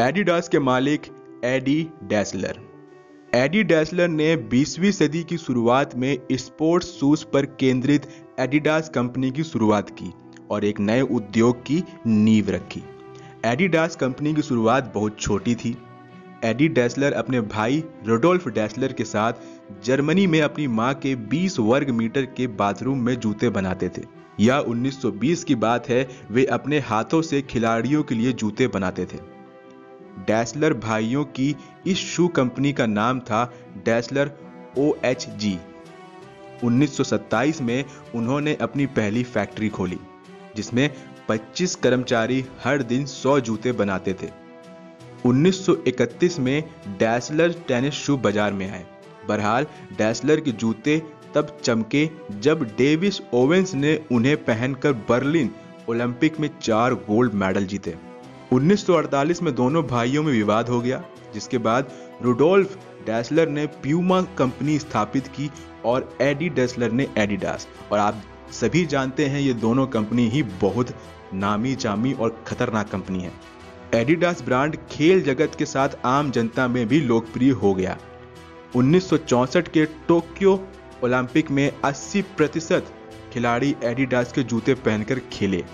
[0.00, 1.02] Adidas के मालिक
[1.44, 2.58] AD Dassler.
[3.34, 8.06] AD Dassler ने 20वीं सदी की शुरुआत में स्पोर्ट्स शूज़ पर केंद्रित
[8.40, 10.12] एडिडास कंपनी की शुरुआत की
[10.50, 12.82] और एक नए उद्योग की नींव रखी।
[13.44, 15.76] एडिडास कंपनी की शुरुआत बहुत छोटी थी।
[16.44, 19.32] एडी डैसलर अपने भाई रोडोल्फ डैसलर के साथ
[19.84, 24.02] जर्मनी में अपनी माँ के 20 वर्ग मीटर के बाथरूम में जूते बनाते थे।
[24.40, 29.37] यह 1920 की बात है, वे अपने हाथों से खिलाड़ियों के लिए जूते बनाते थे।
[30.26, 31.54] डैसलर भाइयों की
[31.86, 33.44] इस शू कंपनी का नाम था
[33.84, 34.30] डैसलर
[34.78, 35.58] ओ एच जी।
[36.64, 39.98] उन्नीस सौ सत्ताईस में उन्होंने अपनी पहली फैक्ट्री खोली,
[40.56, 40.90] जिसमें
[41.28, 44.30] 25 कर्मचारी हर दिन 100 जूते बनाते थे।
[45.24, 46.62] 1931 में
[46.98, 48.84] डैसलर टेनिस शू बाज़ार में आए।
[49.28, 49.66] बहरहाल,
[49.98, 50.98] डैसलर के जूते
[51.34, 52.08] तब चमके
[52.40, 55.50] जब डेविस ओवेंस ने उन्हें पहनकर बर्लिन
[55.88, 57.94] ओलंपिक में चार गोल्ड मेडल जीते।
[58.52, 61.90] 1948 में दोनों भाइयों में विवाद हो गया, जिसके बाद
[62.22, 65.50] रुडोल्फ डैसलर ने प्यूमा कंपनी स्थापित की
[65.84, 70.94] और एडी डैसलर ने एडिडास। और आप सभी जानते हैं ये दोनों कंपनी ही बहुत
[71.34, 73.32] नामी जामी और खतरनाक कंपनी है।
[73.94, 77.98] एडिडास ब्रांड खेल जगत के साथ आम जनता में भी लोकप्रिय हो गया।
[78.76, 80.68] 1964 के टोक्यो
[81.04, 82.86] ओलंपिक में 80 प्रतिशत
[83.32, 85.64] खिलाड़ी एडिडास के जूते पहनकर खेले।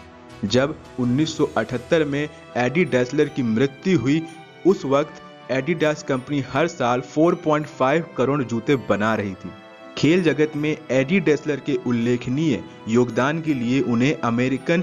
[0.49, 4.23] जब 1978 में एडी डैसलर की मृत्यु हुई,
[4.67, 9.51] उस वक्त एडिडास कंपनी हर साल 4.5 करोड़ जूते बना रही थी।
[9.99, 14.83] खेल जगत में एडी डेसलर के उल्लेखनीय योगदान के लिए उन्हें American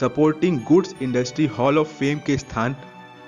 [0.00, 2.76] supporting goods industry hall of fame के स्थान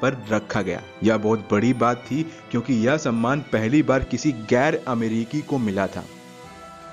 [0.02, 4.82] पर रखा गया। यह बहुत बड़ी बात थी, क्योंकि यह सम्मान पहली बार किसी गैर
[4.88, 6.04] अमेरिकी को मिला था।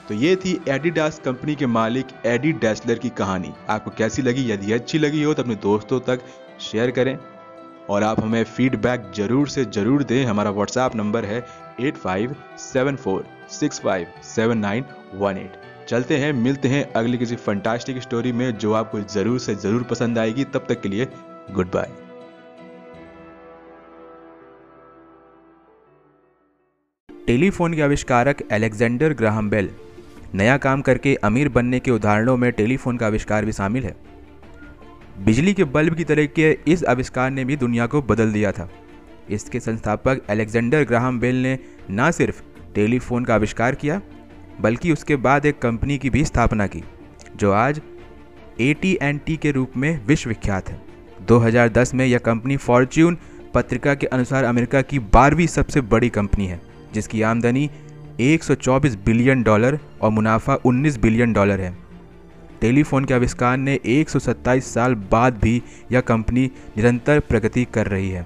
[0.09, 4.51] तो ये थी एडिडास कंपनी के मालिक एडी डेसलर की कहानी। आपको कैसी लगी?
[4.51, 6.21] यदि अच्छी लगी हो तो अपने दोस्तों तक
[6.61, 7.17] शेयर करें
[7.89, 11.45] और आप हमें फीडबैक ज़रूर से ज़रूर दें। हमारा व्हाट्सएप नंबर है
[11.79, 14.85] eight five seven four six five seven nine
[15.15, 19.55] one eight चलते हैं, मिलते हैं अगली किसी फंटास्टिक स्टोरी में जो आपको ज़रूर से
[19.57, 21.07] ज़रूर पसंद आएगी। तब तक के लिए
[21.51, 21.91] गुड बाय
[27.09, 29.69] टेलीफोन के आविष्कारक एलेक्जेंडर ग्राहम बेल
[30.35, 33.95] नया काम करके अमीर बनने के उदाहरणों में टेलीफोन का आविष्कार भी शामिल है।
[35.19, 38.69] बिजली के बल्ब की तरह के इस आविष्कार ने भी दुनिया को बदल दिया था।
[39.29, 41.57] इसके संस्थापक अलेक्जेंडर ग्राहम बेल ने
[41.91, 42.41] न सिर्फ़
[42.75, 44.01] टेलीफोन का आविष्कार किया,
[44.61, 46.83] बल्कि उसके बाद एक कंपनी की भी स्थापना की,
[47.35, 47.81] जो आज
[48.61, 50.79] ए टी के रूप में विश्वविख्यात है।
[51.21, 53.17] 2010 में यह कंपनी फॉर्च्यून
[53.53, 56.59] पत्रिका के अनुसार अमेरिका की बारहवीं सबसे बड़ी कंपनी है,
[56.93, 57.69] जिसकी आमदनी
[58.19, 61.77] 124 बिलियन डॉलर और मुनाफा 19 बिलियन डॉलर है।
[62.61, 66.45] टेलीफोन के आविष्कार ने 127 साल बाद भी यह कंपनी
[66.77, 68.25] निरंतर प्रगति कर रही है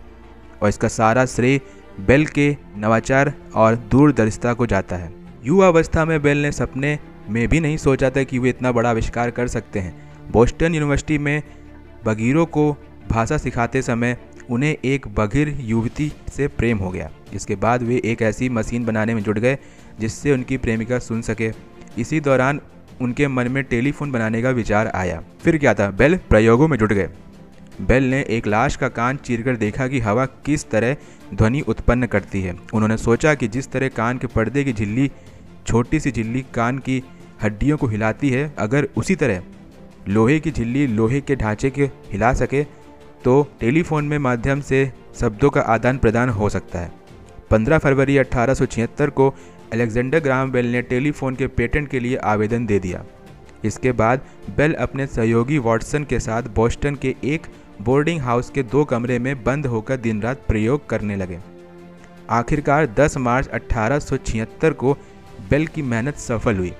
[0.62, 1.59] और इसका सारा श्रेय
[2.00, 5.14] बेल के नवाचार और दूरदर्शिता को जाता है।
[5.46, 6.98] युवावस्था में बेल ने सपने
[7.30, 9.96] में भी नहीं सोचा था कि वे इतना बड़ा आविष्कार कर सकते हैं।
[10.32, 11.42] बोस्टन यूनिवर्सिटी में
[12.06, 12.72] बगीरों को
[13.09, 14.18] भाषा सिखाते समय
[14.50, 19.14] उन्हें एक बघिर युवती से प्रेम हो गया। इसके बाद वे एक ऐसी मशीन बनाने
[19.16, 19.58] में जुट गए
[20.00, 21.52] जिससे उनकी प्रेमिका सुन सके।
[21.98, 22.59] इसी दौरान
[23.02, 25.90] उनके मन में टेलीफोन बनाने का विचार आया। फिर क्या था?
[25.92, 27.09] बेल प्रयोगों में जुट गए।
[27.81, 30.96] बेल ने एक लाश का कान चीरकर देखा कि हवा किस तरह
[31.34, 35.09] ध्वनि उत्पन्न करती है। उन्होंने सोचा कि जिस तरह कान के पर्दे की झिल्ली,
[35.68, 37.03] छोटी सी झिल्ली कान की
[37.44, 39.42] हड्डियों को हिलाती है, अगर उसी तरह
[40.09, 42.64] लोहे की झिल्ली लोहे के ढांचे के हिला सके
[43.24, 46.92] तो टेलीफोन में माध्यम से शब्दों का आदान प्रदान हो सकता है।
[47.50, 49.34] 15 फरवरी अठारह सौ छिहत्तर को
[49.73, 53.03] अलेक्जेंडर ग्राम बेल ने टेलीफोन के पेटेंट के लिए आवेदन दे दिया।
[53.66, 54.22] इसके बाद
[54.57, 57.47] बेल अपने सहयोगी वॉटसन के साथ बोस्टन के एक
[57.81, 61.39] बोर्डिंग हाउस के दो कमरे में बंद होकर दिन रात प्रयोग करने लगे।
[62.31, 63.50] आखिरकार 10 मार्च
[64.17, 64.94] छिहत्तर को
[65.50, 66.73] बेल की मेहनत सफल हुई,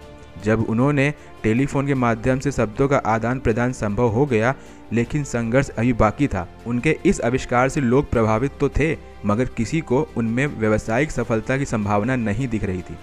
[0.44, 4.54] जब उन्होंने टेलीफोन के माध्यम से शब्दों का आदान प्रदान संभव हो गया,
[4.94, 9.82] लेकिन संघर्ष अभी बाकी था। उनके इस आविष्कार से लोग प्रभावित तो थे, मगर किसी
[9.82, 12.98] को उनमें व्यावसायिक सफलता की संभावना नहीं दिख रही थी।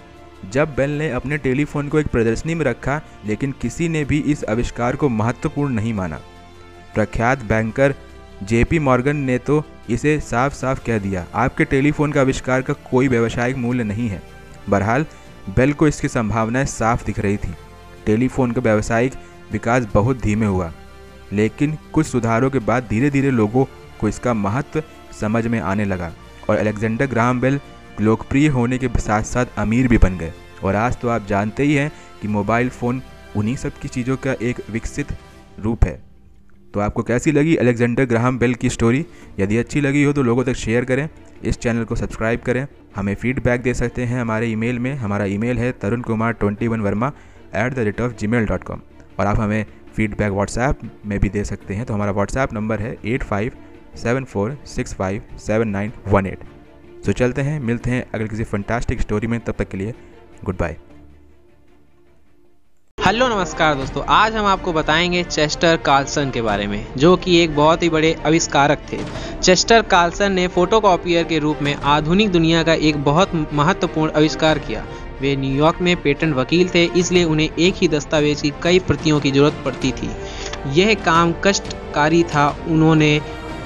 [0.51, 4.43] जब बेल ने अपने टेलीफोन को एक प्रदर्शनी में रखा, लेकिन किसी ने भी इस
[4.43, 6.19] आविष्कार को महत्वपूर्ण नहीं माना।
[6.95, 7.95] प्रख्यात बैंकर
[8.43, 13.07] जेपी मॉर्गन ने तो इसे साफ़ साफ़ कह दिया, आपके टेलीफोन का आविष्कार का कोई
[13.07, 14.21] व्यावसायिक मूल्य नहीं है।
[14.69, 15.05] बहरहाल,
[15.49, 17.53] बेल को इसकी संभावनाएँ साफ़ दिख रही थी।
[18.05, 19.13] टेलीफोन का व्यावसायिक
[19.51, 20.71] विकास बहुत धीमे हुआ,
[21.33, 23.65] लेकिन कुछ सुधारों के बाद धीरे धीरे लोगों
[23.99, 24.83] को इसका महत्व
[25.21, 26.11] समझ में आने लगा
[26.49, 27.59] और अलेक्जेंडर ग्राम बेल
[28.01, 30.31] लोकप्रिय होने के साथ साथ अमीर भी बन गए।
[30.63, 33.01] और आज तो आप जानते ही हैं कि मोबाइल फ़ोन
[33.35, 35.13] उन्हीं सब की चीज़ों का एक विकसित
[35.59, 36.01] रूप है।
[36.73, 39.05] तो आपको कैसी लगी अलेक्जेंडर ग्राहम बेल की स्टोरी?
[39.39, 41.07] यदि अच्छी लगी हो तो लोगों तक शेयर करें,
[41.43, 42.65] इस चैनल को सब्सक्राइब करें।
[42.95, 46.81] हमें फीडबैक दे सकते हैं हमारे ईमेल में। हमारा ईमेल है Tarun Kumar twenty one
[46.81, 47.11] Verma
[47.55, 48.81] at the rate of Gmail dot com
[49.19, 49.65] और आप हमें
[49.95, 53.51] फीडबैक व्हाट्सएप में भी दे सकते हैं। तो हमारा व्हाट्सएप नंबर है eight five
[53.95, 56.43] seven four six five seven nine one eight
[57.05, 59.93] तो चलते हैं, मिलते हैं अगले किसी फंटास्टिक स्टोरी में। तब तक के लिए
[60.43, 60.75] गुड बाय
[62.97, 67.55] हेलो नमस्कार दोस्तों। आज हम आपको बताएँगे चेस्टर कार्लसन के बारे में, जो कि एक
[67.55, 68.99] बहुत ही बड़े आविष्कारक थे।
[69.39, 74.85] चेस्टर कार्लसन ने फोटोकॉपियर के रूप में आधुनिक दुनिया का एक बहुत महत्वपूर्ण आविष्कार किया।
[75.21, 79.31] वे न्यूयॉर्क में पेटेंट वकील थे, इसलिए उन्हें एक ही दस्तावेज़ की कई प्रतियों की
[79.31, 80.09] ज़रूरत पड़ती थी।
[80.73, 83.19] यह काम कष्टकारी था। उन्होंने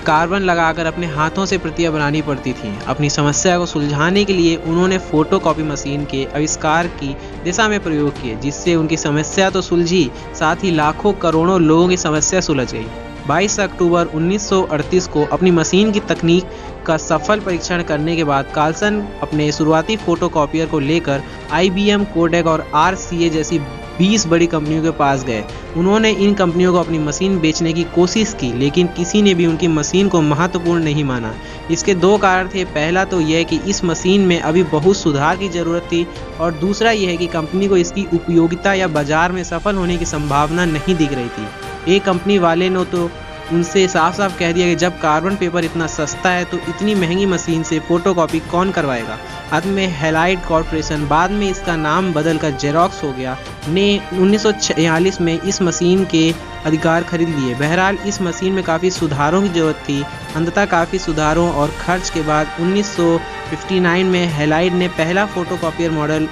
[0.06, 4.56] कार्बन लगाकर अपने हाथों से प्रतियाँ बनानी पड़ती थीं। अपनी समस्या को सुलझाने के लिए
[4.56, 10.10] उन्होंने फोटोकॉपी मशीन के आविष्कार की दिशा में प्रयोग किए, जिससे उनकी समस्या तो सुलझी,
[10.36, 12.86] साथ ही लाखों करोड़ों लोगों की समस्या सुलझ गई।
[13.28, 16.50] 22 अक्टूबर 1938 को अपनी मशीन की तकनीक
[16.88, 22.66] का सफल परीक्षण करने के बाद कार्लसन अपने शुरुआती फोटोकॉपियर को लेकर आईबीएम, कोडेक और
[22.76, 23.60] आरसीए जैसी
[24.00, 25.44] 20 बड़ी कंपनियों के पास गए।
[25.78, 29.68] उन्होंने इन कंपनियों को अपनी मशीन बेचने की कोशिश की, लेकिन किसी ने भी उनकी
[29.70, 31.34] मशीन को महत्वपूर्ण नहीं माना।
[31.72, 35.50] इसके दो कारण थे। पहला तो यह कि इस मशीन में अभी बहुत सुधार की
[35.50, 36.06] ज़रूरत थी
[36.40, 40.66] और दूसरा यह कि कंपनी को इसकी उपयोगिता या बाज़ार में सफल होने की संभावना
[40.68, 43.10] नहीं दिख रही थी। एक कंपनी वाले ने तो
[43.54, 47.26] उनसे साफ़ साफ़ कह दिया कि जब कार्बन पेपर इतना सस्ता है तो इतनी महँगी
[47.26, 49.18] मशीन से फोटोकॉपी कौन करवाएगा?
[49.54, 53.38] अंत में हेलाइड कॉरपोरेशन, बाद में इसका नाम बदलकर जेरोक्स हो गया।
[53.70, 56.34] ने 1946 में इस मशीन के
[56.66, 60.02] अधिकार खरीद लिए। बहरहाल, इस मशीन में काफ़ी सुधारों की ज़रूरत थी।
[60.36, 66.28] अंततः काफ़ी सुधारों और खर्च के बाद 1959 में हेलाइड ने पहला फोटोकॉपियर मॉडल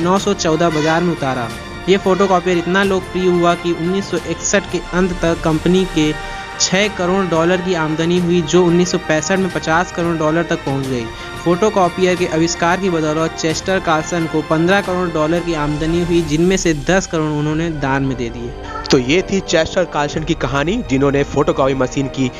[0.00, 1.48] 914 बाज़ार में उतारा।
[1.88, 6.12] ये फोटोकॉपियर इतना लोकप्रिय हुआ कि 1961 के अंत तक कंपनी के
[6.60, 11.04] 6 करोड़ डॉलर की आमदनी हुई, जो 1965 में 50 करोड़ डॉलर तक पहुँच गई।
[11.44, 16.56] फोटोकॉपियर के आविष्कार की बदौलत चेस्टर कार्सन को 15 करोड़ डॉलर की आमदनी हुई, जिनमें
[16.56, 18.52] से 10 करोड़ उन्होंने दान में दे दिए।
[18.90, 22.30] तो ये थी चेस्टर कार्सन की कहानी, जिन्होंने फोटोकॉपी मशीन की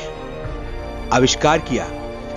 [1.13, 1.85] आविष्कार किया।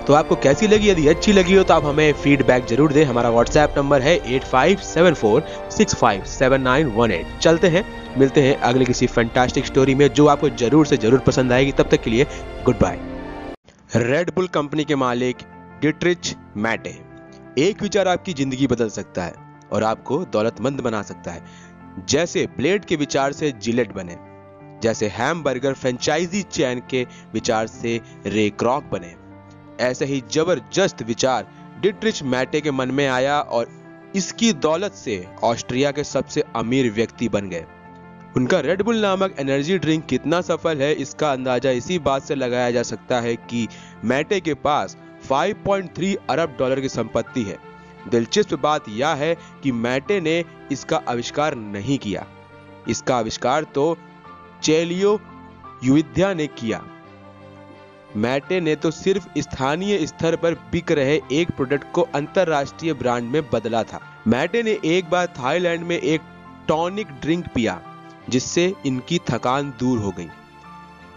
[0.07, 0.89] तो आपको कैसी लगी?
[0.89, 4.43] यदि अच्छी लगी हो तो आप हमें फीडबैक ज़रूर दें। हमारा व्हाट्सएप नंबर है eight
[4.45, 7.83] five seven four six five seven nine one eight चलते हैं,
[8.17, 11.89] मिलते हैं अगले किसी फैंटास्टिक स्टोरी में जो आपको ज़रूर से ज़रूर पसंद आएगी। तब
[11.91, 12.25] तक के लिए
[12.65, 12.99] good bye
[13.97, 15.37] Red Bull company के मालिक
[15.81, 16.97] डिट्रिच मैटे
[17.59, 19.33] एक विचार आपकी ज़िंदगी बदल सकता है
[19.73, 21.41] और आपको दौलतमंद बना सकता है।
[22.09, 24.17] जैसे ब्लेड के विचार से जिलेट बने,
[24.83, 29.15] जैसे हैम बर्गर फ्रेंचाइजी चैन के विचार से रे क्रॉक बने।
[29.81, 31.47] ऐसे ही ज़बरदस्त विचार
[31.81, 33.67] डिट्रिच मैटे के मन में आया और
[34.15, 37.65] इसकी दौलत से ऑस्ट्रिया के सबसे अमीर व्यक्ति बन गए।
[38.37, 42.83] उनका रेडबुल नामक एनर्जी ड्रिंक कितना सफल है, इसका अंदाज़ा इसी बात से लगाया जा
[42.83, 43.67] सकता है कि
[44.05, 44.97] मैटे के पास
[45.29, 47.57] 5.3 अरब डॉलर की संपत्ति है।
[48.09, 52.25] दिलचस्प बात यह है कि मैटे ने इसका आविष्कार नहीं किया।
[52.89, 53.97] इसका आविष्कार तो
[54.63, 55.19] चेलियो
[55.83, 56.83] युविध्या ने किया।
[58.15, 63.41] मैटे ने तो सिर्फ़ स्थानीय स्तर पर बिक रहे एक प्रोडक्ट को अंतरराष्ट्रीय ब्रांड में
[63.49, 66.21] बदला था। मैटे ने एक बार थाईलैंड में एक
[66.67, 67.79] टॉनिक ड्रिंक पिया,
[68.29, 70.27] जिससे इनकी थकान दूर हो गई।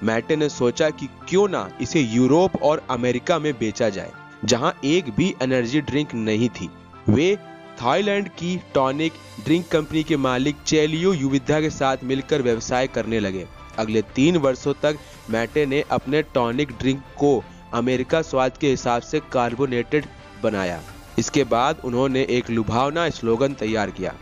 [0.02, 4.12] मैटे ने सोचा कि क्यों ना इसे यूरोप और अमेरिका में बेचा जाए,
[4.44, 6.70] जहाँ एक भी एनर्जी ड्रिंक नहीं थी।
[7.08, 7.36] वे
[7.82, 9.13] थाईलैंड की टॉनिक
[9.44, 13.46] ड्रिंक कंपनी के मालिक चेलियो युविद्या के साथ मिलकर व्यवसाय करने लगे।
[13.78, 14.98] अगले तीन वर्षों तक
[15.31, 17.43] मैटे ने अपने टॉनिक ड्रिंक को
[17.74, 20.06] अमेरिका स्वाद के हिसाब से कार्बोनेटेड
[20.43, 20.81] बनाया।
[21.19, 24.14] इसके बाद उन्होंने एक लुभावना स्लोगन तैयार किया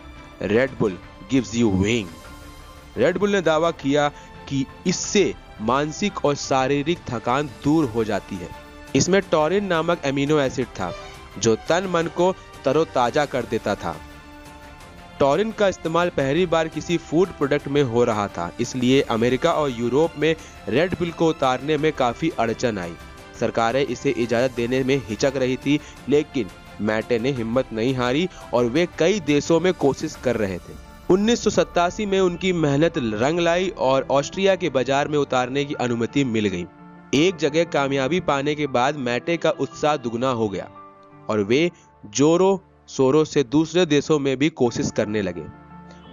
[0.43, 0.99] Red Bull
[1.31, 2.09] gives you wing
[2.97, 4.09] Red Bull ने दावा किया
[4.49, 8.49] कि इससे मानसिक और शारीरिक थकान दूर हो जाती है।
[8.97, 10.93] इसमें टॉरिन नामक एमिनो एसिड था,
[11.39, 12.33] जो तन मन को
[12.65, 13.97] तरोताजा कर देता था।
[15.23, 19.71] टॉरिन का इस्तेमाल पहली बार किसी फ़ूड प्रोडक्ट में हो रहा था। इसलिए अमेरिका और
[19.71, 20.35] यूरोप में
[20.69, 22.95] रेड बिल को उतारने में काफ़ी अड़चन आई।
[23.41, 26.47] सरकारें इसे इजाज़त देने में हिचक रही थी, लेकिन
[26.81, 30.75] मैटे ने हिम्मत नहीं हारी और वे कई देशों में कोशिश कर रहे थे।
[31.11, 35.75] उन्नीस सौ सतासी में उनकी मेहनत रंग लाई और ऑस्ट्रिया के बाज़ार में उतारने की
[35.81, 36.67] अनुमति मिल गई।
[37.15, 40.69] एक जगह कामयाबी पाने के बाद मैटे का उत्साह दुगना हो गया
[41.29, 41.71] और वे
[42.05, 42.53] जोरो
[42.97, 45.45] सोरो से दूसरे देशों में भी कोशिश करने लगे।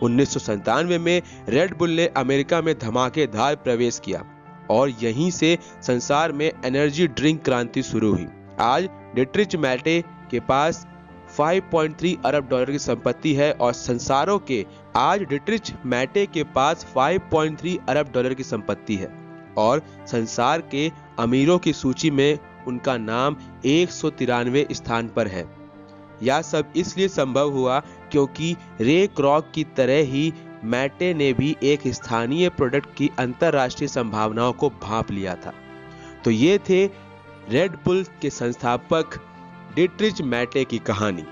[0.04, 4.24] उन्नीस में रेड बुल ने अमेरिका में धमाकेदार प्रवेश किया
[4.72, 8.28] और यहीं से संसार में एनर्जी ड्रिंक क्रांति शुरू हुई।
[8.60, 10.86] आज डिट्रिच मैटे के पास
[11.38, 17.78] 5.3 अरब डॉलर की संपत्ति है और संसारों के आज डिट्रिच मैटे के पास 5.3
[17.90, 19.14] अरब डॉलर की संपत्ति है
[19.58, 25.59] और संसार के अमीरों की सूची में उनका नाम एक सौ तिरानवे स्थान पर है।
[26.24, 27.80] यह सब इसलिए संभव हुआ
[28.12, 30.34] क्योंकि रे क्रॉक की तरह ही
[30.64, 35.54] मैटे ने भी एक स्थानीय प्रोडक्ट की अंतरराष्ट्रीय संभावनाओं को भाप लिया था।
[36.26, 36.86] तो ये थे
[37.50, 39.20] रेड बुल के संस्थापक
[39.76, 41.24] डिट्रिच मैटे की कहानी।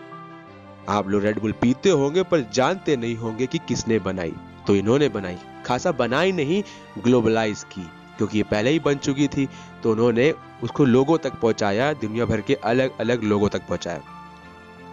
[0.89, 4.34] आप लोग रेड बुल पीते होंगे पर जानते नहीं होंगे कि किसने बनाई।
[4.67, 6.63] तो इन्होंने बनाई। खासा बनाई नहीं
[7.03, 7.82] ग्लोबलाइज की,
[8.17, 9.48] क्योंकि ये पहले ही बन चुकी थी।
[9.84, 14.01] तो उन्होंने उसको लोगों तक पहुँचाया, दुनिया भर के अलग अलग लोगों तक पहुँचाया।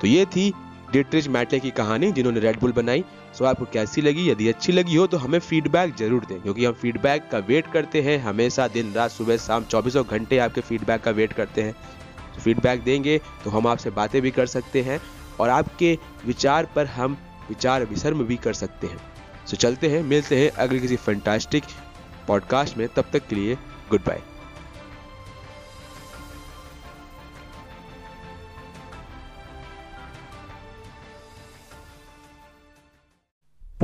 [0.05, 0.53] तो ये थी
[0.93, 3.05] डिट्रिच मैटे की कहानी, जिन्होंने रेडबुल बनाई।
[3.39, 4.29] सो आपको कैसी लगी?
[4.31, 8.03] यदि अच्छी लगी हो तो हमें फीडबैक ज़रूर दें, क्योंकि हम फीडबैक का वेट करते
[8.03, 11.73] हैं हमेशा, दिन, रात, सुबह, शाम, चौबीसों घंटे आपके फीडबैक का वेट करते हैं।
[12.35, 15.01] तो फीडबैक देंगे तो हम आपसे बातें भी कर सकते हैं,
[15.41, 15.97] और आपके
[16.27, 17.17] विचार पर हम
[17.49, 18.99] विचार विसर्म भी कर सकते हैं।
[19.47, 21.65] सो चलते हैं, मिलते हैं अगले किसी फंटास्टिक
[22.29, 23.55] पॉडकास्ट में। तब तक के लिए
[23.91, 24.23] गुड बाय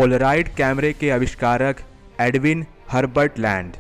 [0.01, 1.81] पोलराइड कैमरे के आविष्कारक
[2.21, 3.73] Edwin Herbert Land.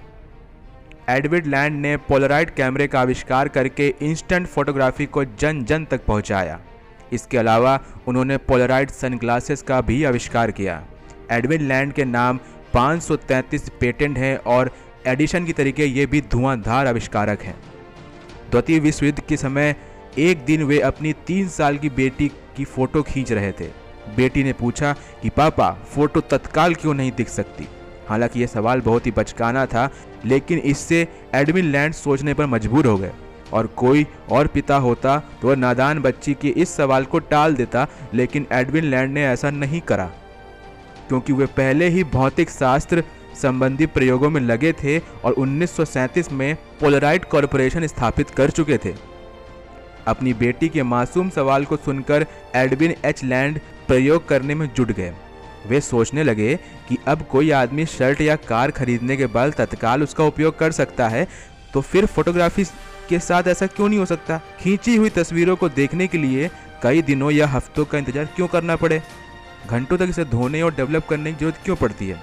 [1.08, 6.60] Edwin Land ने पोलराइड कैमरे का आविष्कार करके इंस्टेंट फोटोग्राफी को जन जन तक पहुँचाया।
[7.12, 10.84] इसके अलावा उन्होंने पोलराइड सनग्लासेस का भी आविष्कार किया।
[11.30, 12.40] एडविन लैंड के नाम
[12.74, 14.70] 533 पेटेंट हैं और
[15.06, 17.58] एडिशन की तरीके ये भी धुआंधार आविष्कारक हैं।
[18.50, 19.76] द्वितीय विश्व युद्ध के समय
[20.18, 23.79] एक दिन वे अपनी तीन साल की बेटी की फ़ोटो खींच रहे थे।
[24.16, 24.92] बेटी ने पूछा
[25.22, 27.68] कि, पापा, फ़ोटो तत्काल क्यों नहीं दिख सकती?
[28.08, 29.90] हालाँकि यह सवाल बहुत ही बचकाना था,
[30.24, 33.12] लेकिन इससे एडमिन लैंड सोचने पर मजबूर हो गए।
[33.52, 37.86] और कोई और पिता होता तो वह नादान बच्ची के इस सवाल को टाल देता,
[38.14, 40.10] लेकिन एडविन लैंड ने ऐसा नहीं करा।
[41.08, 43.04] क्योंकि वे पहले ही भौतिक शास्त्र
[43.42, 48.94] संबंधी प्रयोगों में लगे थे और 1937 में पोलराइट कॉरपोरेशन स्थापित कर चुके थे।
[50.06, 52.26] अपनी बेटी के मासूम सवाल को सुनकर
[52.56, 55.12] एडविन एच लैंड प्रयोग करने में जुट गए।
[55.68, 56.54] वे सोचने लगे
[56.88, 61.08] कि अब कोई आदमी शर्ट या कार खरीदने के बाद तत्काल उसका उपयोग कर सकता
[61.08, 61.26] है
[61.72, 62.64] तो फिर फोटोग्राफी
[63.08, 64.40] के साथ ऐसा क्यों नहीं हो सकता?
[64.60, 66.50] खींची हुई तस्वीरों को देखने के लिए
[66.82, 69.00] कई दिनों या हफ्तों का इंतज़ार क्यों करना पड़े?
[69.66, 72.20] घंटों तक इसे धोने और डेवलप करने की ज़रूरत क्यों पड़ती है?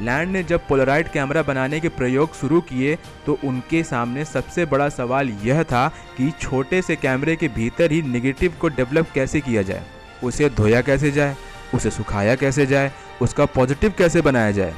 [0.00, 2.96] लैंड ने जब पोलराइड कैमरा बनाने के प्रयोग शुरू किए
[3.26, 8.02] तो उनके सामने सबसे बड़ा सवाल यह था कि छोटे से कैमरे के भीतर ही
[8.04, 9.84] निगेटिव को डेवलप कैसे किया जाए?
[10.24, 11.36] उसे धोया कैसे जाए,
[11.74, 14.74] उसे सुखाया कैसे जाए, उसका पॉजिटिव कैसे बनाया जाए?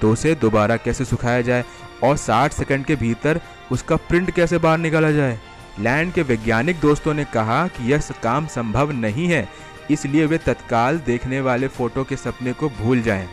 [0.00, 1.64] तो उसे दोबारा कैसे सुखाया जाए
[2.04, 3.40] और 60 सेकंड के भीतर
[3.72, 5.38] उसका प्रिंट कैसे बाहर निकाला जाए?
[5.80, 9.48] लैंड के वैज्ञानिक दोस्तों ने कहा कि यह काम संभव नहीं है,
[9.90, 13.28] इसलिए वे तत्काल देखने वाले फ़ोटो के सपने को भूल जाएँ।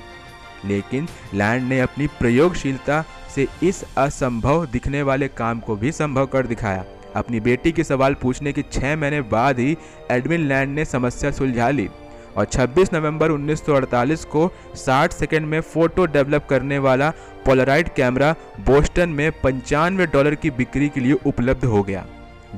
[0.66, 3.04] लेकिन लैंड ने अपनी प्रयोगशीलता
[3.36, 6.84] से इस असंभव दिखने वाले काम को भी संभव कर दिखाया।
[7.16, 9.78] अपनी बेटी के सवाल पूछने के छः महीने बाद ही
[10.12, 11.90] एडमिन लैंड ने समस्या सुलझा ली
[12.38, 17.10] और 26 नवंबर 1948 को 60 सेकंड में फ़ोटो डेवलप करने वाला
[17.46, 22.06] पोलराइड कैमरा बोस्टन में पंचानवे डॉलर की बिक्री के लिए उपलब्ध हो गया।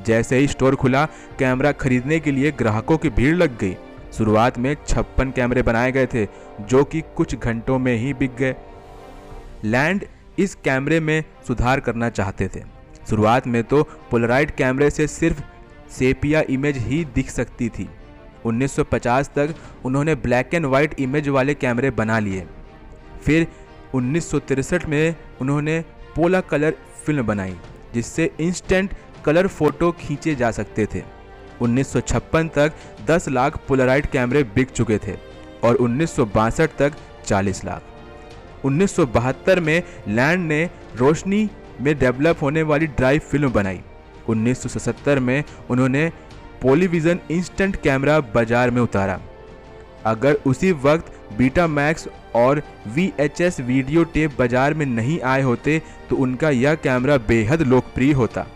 [0.06, 1.04] जैसे ही स्टोर खुला,
[1.38, 3.76] कैमरा खरीदने के लिए ग्राहकों की भीड़ लग गई।
[4.12, 6.26] शुरुआत में छप्पन कैमरे बनाए गए थे,
[6.60, 8.54] जो कि कुछ घंटों में ही बिक गए।
[9.64, 10.04] लैंड
[10.38, 12.77] इस कैमरे में सुधार करना चाहते थे।
[13.10, 15.42] शुरुआत में तो पोलराइड कैमरे से सिर्फ़
[15.90, 17.88] सेपिया इमेज ही दिख सकती थी।
[18.46, 22.46] 1950 तक उन्होंने ब्लैक एंड वाइट इमेज वाले कैमरे बना लिए।
[23.24, 23.46] फिर
[23.94, 24.32] उन्नीस
[24.88, 25.80] में उन्होंने
[26.16, 26.74] पोला कलर
[27.06, 27.56] फ़िल्म बनाई,
[27.94, 31.02] जिससे इंस्टेंट कलर फ़ोटो खींचे जा सकते थे।
[31.60, 32.72] 1956 तक
[33.06, 35.16] 10 लाख पोलराइड कैमरे बिक चुके थे
[35.64, 36.92] और उन्नीस सौ बासठ तक
[37.26, 40.64] 40 लाख। उन्नीस सौ बहत्तर में लैंड ने
[40.96, 41.48] रोशनी
[41.80, 43.80] में डेवलप होने वाली ड्राइव फ़िल्म बनाई।
[44.28, 46.10] 1977 में उन्होंने
[46.62, 49.20] पोलीविजन इंस्टेंट कैमरा बाज़ार में उतारा।
[50.06, 55.80] अगर उसी वक्त बीटा मैक्स और वीएचएस वीडियो टेप बाज़ार में नहीं आए होते
[56.10, 58.46] तो उनका यह कैमरा बेहद लोकप्रिय होता।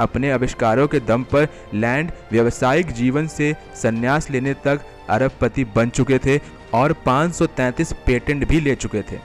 [0.00, 6.18] अपने आविष्कारों के दम पर लैंड व्यावसायिक जीवन से संन्यास लेने तक अरबपति बन चुके
[6.18, 6.38] थे
[6.74, 9.18] और 533 पेटेंट भी ले चुके थे।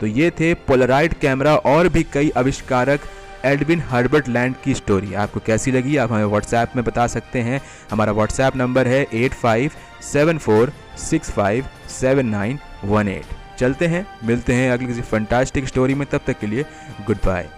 [0.00, 3.00] तो ये थे पोलराइड कैमरा और भी कई आविष्कारक
[3.44, 5.96] एडविन हर्बर्ट लैंड की स्टोरी आपको कैसी लगी?
[5.96, 9.70] आप हमें व्हाट्सएप में बता सकते हैं। हमारा व्हाट्सएप नंबर है eight five
[10.02, 15.66] seven four six five seven nine one eight चलते हैं, मिलते हैं अगली किसी फंटास्टिक
[15.68, 16.64] स्टोरी में। तब तक के लिए
[17.06, 17.48] good bye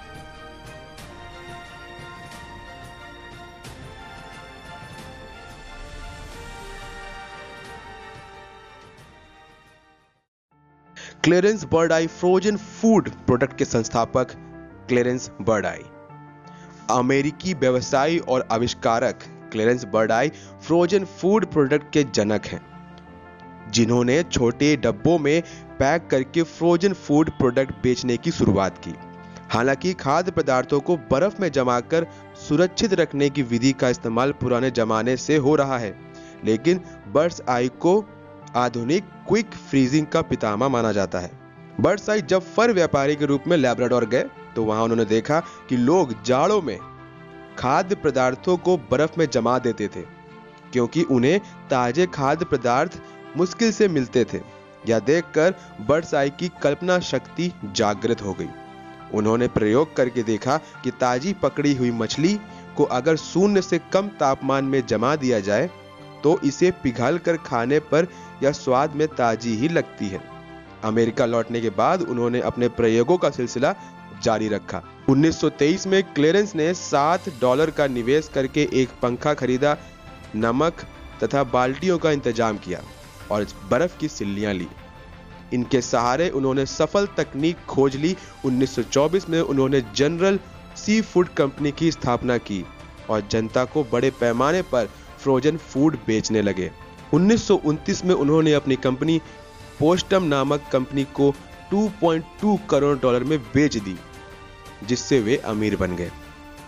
[11.24, 14.30] Clarence Birdseye frozen food product के संस्थापक
[14.88, 15.82] क्लेरेंस बर्ड आई
[16.90, 19.18] अमेरिकी व्यवसायी और आविष्कारक
[19.52, 20.28] Clarence Birdseye
[20.62, 22.60] frozen food product के जनक हैं,
[23.72, 25.42] जिन्होंने छोटे डब्बों में
[25.78, 28.94] पैक करके फ्रोजन फ़ूड प्रोडक्ट बेचने की शुरुआत की।
[29.50, 32.06] हालाँकि खाद्य पदार्थों को बर्फ़ में जमाकर
[32.48, 35.94] सुरक्षित रखने की विधि का इस्तेमाल पुराने जमाने से हो रहा है,
[36.44, 38.00] लेकिन बर्ड्स आई को
[38.56, 41.30] आधुनिक क्विक फ्रीजिंग का पितामह माना जाता है।
[41.80, 44.24] बर्ड्स आई जब फर व्यापारी के रूप में लेब्राडोर गए
[44.56, 46.78] तो वहाँ उन्होंने देखा कि लोग जाड़ों में
[47.58, 50.02] खाद्य पदार्थों को बर्फ़ में जमा देते थे,
[50.72, 51.38] क्योंकि उन्हें
[51.70, 53.00] ताजे खाद्य पदार्थ
[53.36, 54.40] मुश्किल से मिलते थे
[54.88, 55.54] यह देखकर
[55.88, 58.48] बर्ड्स आई की कल्पना शक्ति जागृत हो गई।
[59.14, 62.38] उन्होंने प्रयोग करके देखा कि ताजी पकड़ी हुई मछली
[62.76, 65.70] को अगर शून्य से कम तापमान में जमा दिया जाए
[66.22, 68.06] तो इसे पिघल कर खाने पर
[68.42, 70.20] यह स्वाद में ताजी ही लगती है।
[70.84, 73.74] अमेरिका लौटने के बाद उन्होंने अपने प्रयोगों का सिलसिला
[74.22, 79.76] जारी रखा। 1923 में क्लेरेंस ने 7 डॉलर का निवेश करके एक पंखा खरीदा,
[80.36, 80.84] नमक
[81.22, 82.80] तथा बाल्टियों का इंतज़ाम किया
[83.30, 84.68] और बर्फ़ की सिल्लियाँ ली।
[85.54, 90.38] इनके सहारे उन्होंने सफल तकनीक खोज ली। 1924 में उन्होंने जनरल
[90.76, 92.64] सी फ़ूड कंपनी की स्थापना की
[93.10, 96.70] और जनता को बड़े पैमाने पर फ्रोजन फ़ूड बेचने लगे।
[97.12, 99.20] 1929 में उन्होंने अपनी कंपनी
[99.78, 101.32] पोस्टम नामक कंपनी को
[101.70, 103.96] 2.2 करोड़ डॉलर में बेच दी,
[104.86, 106.10] जिससे वे अमीर बन गए।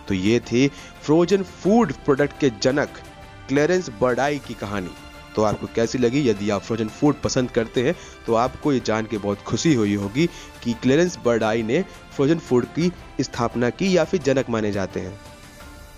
[0.07, 0.67] तो ये थी
[1.03, 2.99] फ्रोजन फ़ूड प्रोडक्ट के जनक
[3.47, 4.91] क्लेरेंस बर्डाई की कहानी।
[5.35, 6.27] तो आपको कैसी लगी?
[6.29, 7.95] यदि आप फ्रोजन फ़ूड पसंद करते हैं
[8.27, 10.25] तो आपको ये जान के बहुत खुशी हुई होगी
[10.63, 11.81] कि क्लेरेंस बर्डाई ने
[12.15, 15.19] फ्रोजन फ़ूड की स्थापना की या फिर जनक माने जाते हैं।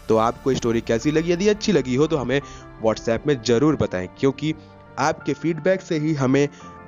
[0.10, 1.32] तो आपको स्टोरी कैसी लगी?
[1.32, 2.42] यदि अच्छी लगी हो तो हमें
[2.82, 4.54] व्हाट्सएप में ज़रूर बताएँ, क्योंकि
[5.00, 6.48] आपके फीडबैक से ही हमें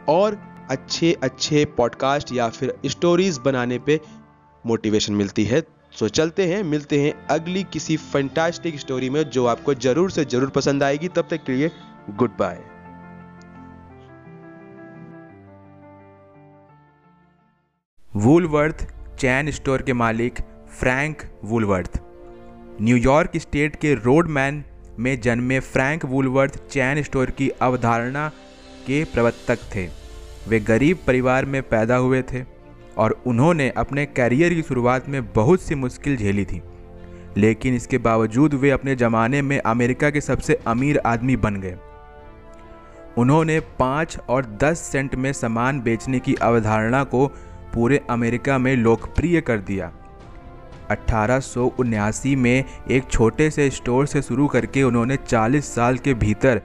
[0.10, 0.38] और
[0.70, 4.00] अच्छे अच्छे पॉडकास्ट या फिर स्टोरीज बनाने पे
[4.66, 5.62] मोटिवेशन मिलती है।
[5.94, 10.50] सो चलते हैं, मिलते हैं अगली किसी फैंटास्टिक स्टोरी में जो आपको ज़रूर से ज़रूर
[10.50, 11.72] पसंद आएगी। तब तक के लिए
[12.12, 12.60] good bye
[18.16, 18.88] Woolworth
[19.20, 20.40] chain store के मालिक
[20.80, 22.00] Frank Woolworth
[22.82, 24.64] New York state के रोडमैन
[25.00, 28.30] में जन्मे फ्रैंक वुलवर्थ चैन स्टोर की अवधारणा
[28.88, 29.90] के प्रवर्तक थे।
[30.48, 32.44] वे गरीब परिवार में पैदा हुए थे
[32.98, 36.62] और उन्होंने अपने कैरियर की शुरुआत में बहुत सी मुश्किल झेली थी।
[37.38, 41.78] लेकिन इसके बावजूद वे अपने ज़माने में अमेरिका के सबसे अमीर आदमी बन गए।
[43.18, 47.28] उन्होंने पाँच और दस सेंट में सामान बेचने की अवधारणा को
[47.74, 49.92] पूरे अमेरिका में लोकप्रिय कर दिया।
[50.92, 51.42] अट्ठारह
[52.38, 56.62] में एक छोटे से स्टोर से शुरू करके उन्होंने 40 साल के भीतर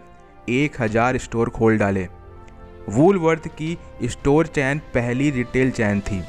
[0.48, 2.08] 1000 स्टोर खोल डाले।
[2.88, 6.24] वूलवर्थ की स्टोर चैन पहली रिटेल चैन थी,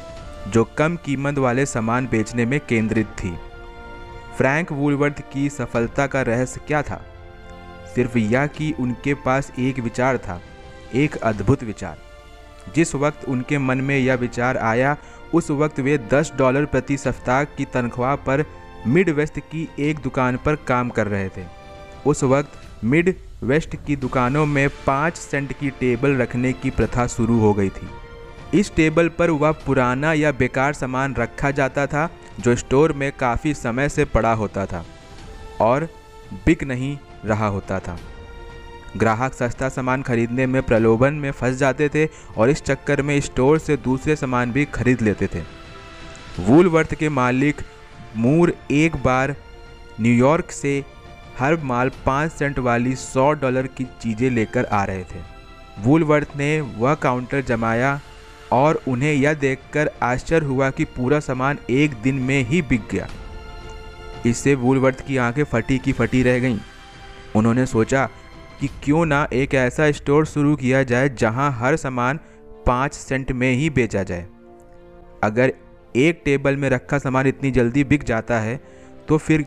[0.48, 3.38] जो कम कीमत वाले सामान बेचने में केंद्रित थी।
[4.38, 7.06] फ्रैंक वूलवर्थ की सफलता का रहस्य क्या था?
[7.96, 10.42] सिर्फ़ यह कि उनके पास एक विचार था,
[10.96, 11.98] एक अद्भुत विचार।
[12.76, 14.98] जिस वक्त उनके मन में यह विचार आया
[15.36, 18.46] उस वक्त वे 10 डॉलर प्रति सप्ताह की तनख्वाह पर
[18.88, 21.46] मिड वेस्ट की एक दुकान पर काम कर रहे थे।
[22.06, 27.40] उस वक्त मिड वेस्ट की दुकानों में पाँच सेंट की टेबल रखने की प्रथा शुरू
[27.40, 32.56] हो गई थी। इस टेबल पर वह पुराना या बेकार सामान रखा जाता था, जो
[32.56, 34.86] स्टोर में काफ़ी समय से पड़ा होता था
[35.62, 35.90] और
[36.46, 37.98] बिक नहीं रहा होता था।
[38.98, 43.60] ग्राहक सस्ता सामान खरीदने में प्रलोभन में फंस जाते थे और इस चक्कर में स्टोर
[43.60, 45.42] से दूसरे सामान भी खरीद लेते थे।
[46.40, 47.62] वूलवर्थ के मालिक
[48.16, 49.36] मूर एक बार
[50.02, 50.84] न्यूयॉर्क से
[51.40, 55.20] हर माल पाँच सेंट वाली सौ डॉलर की चीज़ें लेकर आ रहे थे।
[55.80, 58.00] वूलवर्थ ने वह काउंटर जमाया
[58.52, 63.08] और उन्हें यह देखकर आश्चर्य हुआ कि पूरा सामान एक दिन में ही बिक गया।
[64.26, 66.60] इससे वूलवर्थ की आँखें फटी की फटी रह गईं।
[67.36, 68.08] उन्होंने सोचा
[68.60, 72.20] कि क्यों ना एक ऐसा स्टोर शुरू किया जाए जहाँ हर सामान
[72.68, 74.26] पाँच सेंट में ही बेचा जाए।
[75.24, 75.54] अगर
[75.96, 78.60] एक टेबल में रखा सामान इतनी जल्दी बिक जाता है
[79.08, 79.46] तो फिर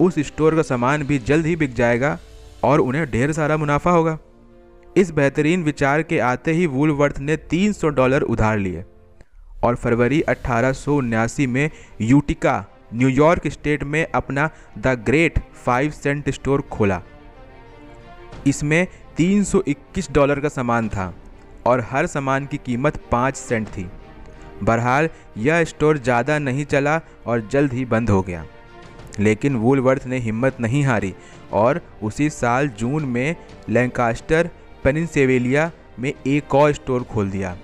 [0.00, 2.18] उस स्टोर का सामान भी जल्द ही बिक जाएगा
[2.64, 4.18] और उन्हें ढेर सारा मुनाफा होगा।
[4.96, 8.84] इस बेहतरीन विचार के आते ही वूलवर्थ ने 300 डॉलर उधार लिए
[9.64, 17.00] और फरवरी अट्ठारह में यूटिका, न्यूयॉर्क स्टेट में अपना the great five cent store खोला।
[18.46, 21.12] इसमें 321 डॉलर का सामान था
[21.66, 23.88] और हर सामान की कीमत पाँच सेंट थी।
[24.62, 28.44] बहरहाल, यह स्टोर ज़्यादा नहीं चला और जल्द ही बंद हो गया।
[29.20, 31.14] लेकिन वूलवर्थ ने हिम्मत नहीं हारी
[31.52, 33.36] और उसी साल जून में
[33.68, 34.50] लैंकास्टर
[34.84, 37.56] पेनिनसेवेलिया में एक और स्टोर खोल दिया।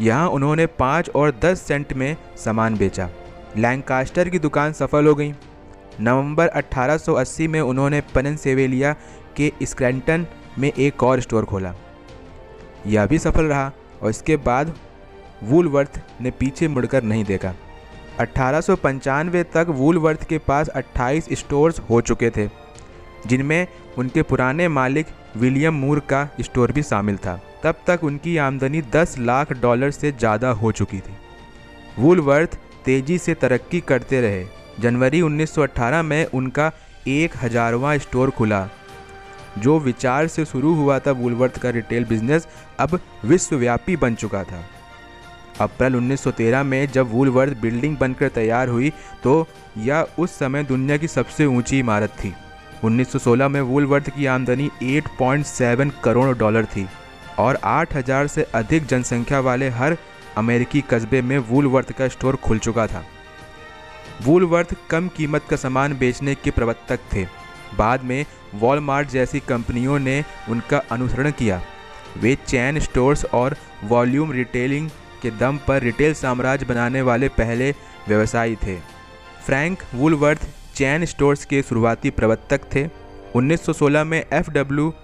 [0.00, 3.08] यहाँ उन्होंने पाँच और दस सेंट में सामान बेचा।
[3.56, 5.32] लैंकास्टर की दुकान सफल हो गई।
[6.00, 8.94] नवंबर 1880 में उन्होंने पेनसेवेलिया
[9.40, 10.26] के स्क्रैंटन
[10.58, 11.74] में एक और स्टोर खोला।
[12.86, 13.70] यह भी सफल रहा
[14.02, 14.74] और इसके बाद
[15.44, 17.54] वूलवर्थ ने पीछे मुड़कर नहीं देखा।
[18.20, 18.60] अट्ठारह
[19.52, 22.48] तक वूलवर्थ के पास 28 स्टोर्स हो चुके थे,
[23.26, 23.66] जिनमें
[23.98, 29.18] उनके पुराने मालिक विलियम मूर का स्टोर भी शामिल था। तब तक उनकी आमदनी 10
[29.18, 31.16] लाख डॉलर से ज़्यादा हो चुकी थी।
[31.98, 34.44] वूलवर्थ तेज़ी से तरक्की करते रहे।
[34.80, 36.70] जनवरी 1918 में उनका
[37.08, 38.68] एक हजारवा स्टोर खुला।
[39.58, 42.48] जो विचार से शुरू हुआ था वुलवर्थ का रिटेल बिज़नेस,
[42.80, 44.64] अब विश्वव्यापी बन चुका था।
[45.60, 48.92] अप्रैल 1913 में जब वुलवर्थ बिल्डिंग बनकर तैयार हुई
[49.24, 49.46] तो
[49.78, 52.34] यह उस समय दुनिया की सबसे ऊँची इमारत थी।
[52.84, 56.86] 1916 में वुलवर्थ की आमदनी 8.7 करोड़ डॉलर थी
[57.38, 59.96] और 8000 से अधिक जनसंख्या वाले हर
[60.36, 63.04] अमेरिकी कस्बे में वुलवर्थ का स्टोर खुल चुका था।
[64.22, 67.26] वूलवर्थ कम कीमत का सामान बेचने के प्रवर्तक थे।
[67.78, 71.62] बाद में वॉलमार्ट जैसी कंपनियों ने उनका अनुसरण किया।
[72.16, 74.90] वे चैन स्टोर्स और वॉल्यूम रिटेलिंग
[75.22, 77.74] के दम पर रिटेल साम्राज्य बनाने वाले पहले
[78.08, 78.76] व्यवसायी थे।
[79.46, 82.88] फ्रैंक वुलवर्थ चैन स्टोर्स के शुरुआती प्रवर्तक थे।
[83.34, 84.94] 1916 में एफ़ डब्ल्यू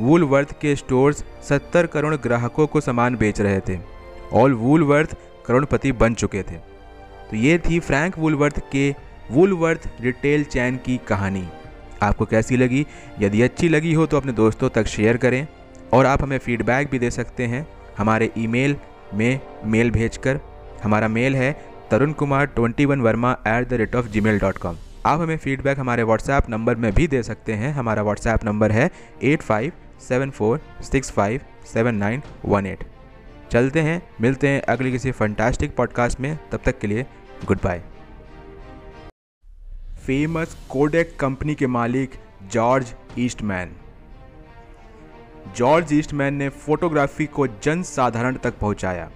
[0.00, 3.78] वुलवर्थ के स्टोर्स 70 करोड़ ग्राहकों को सामान बेच रहे थे
[4.32, 6.56] और वुलवर्थ करोड़पति बन चुके थे।
[7.30, 8.94] तो ये थी फ्रैंक वुलवर्थ के
[9.30, 11.48] वुलवर्थ रिटेल चैन की कहानी।
[12.04, 12.86] आपको कैसी लगी?
[13.20, 15.46] यदि अच्छी लगी हो तो अपने दोस्तों तक शेयर करें
[15.92, 17.66] और आप हमें फीडबैक भी दे सकते हैं।
[17.98, 18.76] हमारे ईमेल
[19.14, 20.40] में मेल भेजकर।
[20.82, 21.52] हमारा मेल है
[21.90, 25.36] Tarun Kumar twenty one Verma at the rate of G mail dot com आप हमें
[25.36, 28.90] फीडबैक हमारे व्हाट्सएप नंबर में भी दे सकते हैं। हमारा व्हाट्सएप नंबर है
[29.22, 29.72] eight five
[30.08, 31.40] seven four six five
[31.72, 32.84] seven nine one eight
[33.50, 37.06] चलते हैं, मिलते हैं अगले किसी फंटास्टिक पॉडकास्ट में। तब तक के लिए
[37.44, 37.82] good bye
[40.06, 42.14] famous Kodak company के मालिक
[42.52, 43.70] जॉर्ज ईस्टमैन
[45.56, 49.08] जॉर्ज ईस्टमैन ने फोटोग्राफी को जन साधारण तक पहुँचाया।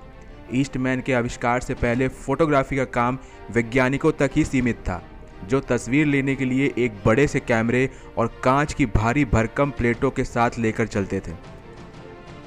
[0.54, 3.18] ईस्टमैन के आविष्कार से पहले फोटोग्राफी का काम
[3.50, 5.02] वैज्ञानिकों तक ही सीमित था,
[5.48, 10.10] जो तस्वीर लेने के लिए एक बड़े से कैमरे और कांच की भारी भरकम प्लेटों
[10.10, 11.32] के साथ लेकर चलते थे।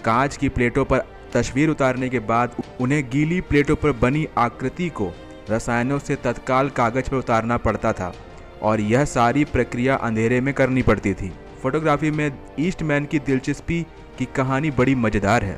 [0.05, 5.11] कांच की प्लेटों पर तस्वीर उतारने के बाद उन्हें गीली प्लेटों पर बनी आकृति को
[5.49, 8.13] रसायनों से तत्काल कागज़ पर उतारना पड़ता था।
[8.61, 11.31] और यह सारी प्रक्रिया अंधेरे में करनी पड़ती थी।
[11.63, 13.81] फोटोग्राफी में ईस्टमैन की दिलचस्पी
[14.17, 15.57] की कहानी बड़ी मज़ेदार है।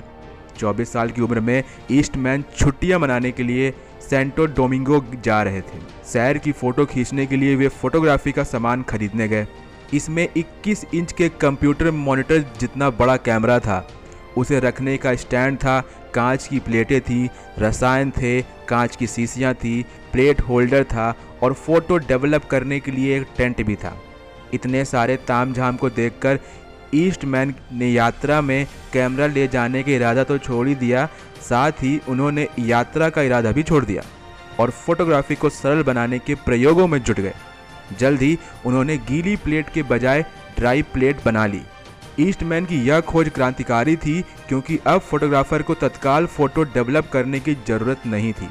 [0.60, 3.74] 24 साल की उम्र में ईस्टमैन छुट्टियाँ मनाने के लिए
[4.10, 5.80] सेंटो डोमिंगो जा रहे थे।
[6.14, 9.48] शहर की फ़ोटो खींचने के लिए वे फोटोग्राफी का सामान खरीदने गए।
[9.94, 13.88] इसमें 21 इंच के कंप्यूटर मॉनिटर जितना बड़ा कैमरा था,
[14.38, 15.80] उसे रखने का स्टैंड था,
[16.14, 21.12] कांच की प्लेटें थी, रसायन थे, कांच की शीशियाँ थी, प्लेट होल्डर था
[21.44, 23.96] और फ़ोटो डेवलप करने के लिए एक टेंट भी था।
[24.54, 26.40] इतने सारे ताम झाम को देखकर
[26.96, 31.06] ईस्टमैन ने यात्रा में कैमरा ले जाने का इरादा तो छोड़ ही दिया,
[31.42, 34.04] साथ ही उन्होंने यात्रा का इरादा भी छोड़ दिया
[34.60, 37.34] और फोटोग्राफी को सरल बनाने के प्रयोगों में जुट गए।
[38.00, 40.26] जल्द ही उन्होंने गीली प्लेट के बजाय
[40.58, 41.62] ड्राई प्लेट बना ली।
[42.20, 47.56] ईस्टमैन की यह खोज क्रांतिकारी थी, क्योंकि अब फोटोग्राफर को तत्काल फ़ोटो डेवलप करने की
[47.68, 48.50] ज़रूरत नहीं थी।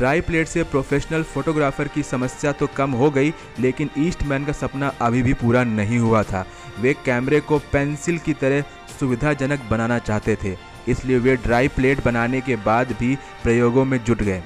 [0.00, 4.88] ड्राई प्लेट से प्रोफेशनल फोटोग्राफर की समस्या तो कम हो गई, लेकिन ईस्टमैन का सपना
[5.00, 6.44] अभी भी पूरा नहीं हुआ था।
[6.80, 8.62] वे कैमरे को पेंसिल की तरह
[8.98, 10.56] सुविधाजनक बनाना चाहते थे,
[10.88, 14.42] इसलिए वे ड्राई प्लेट बनाने के बाद भी प्रयोगों में जुट गए।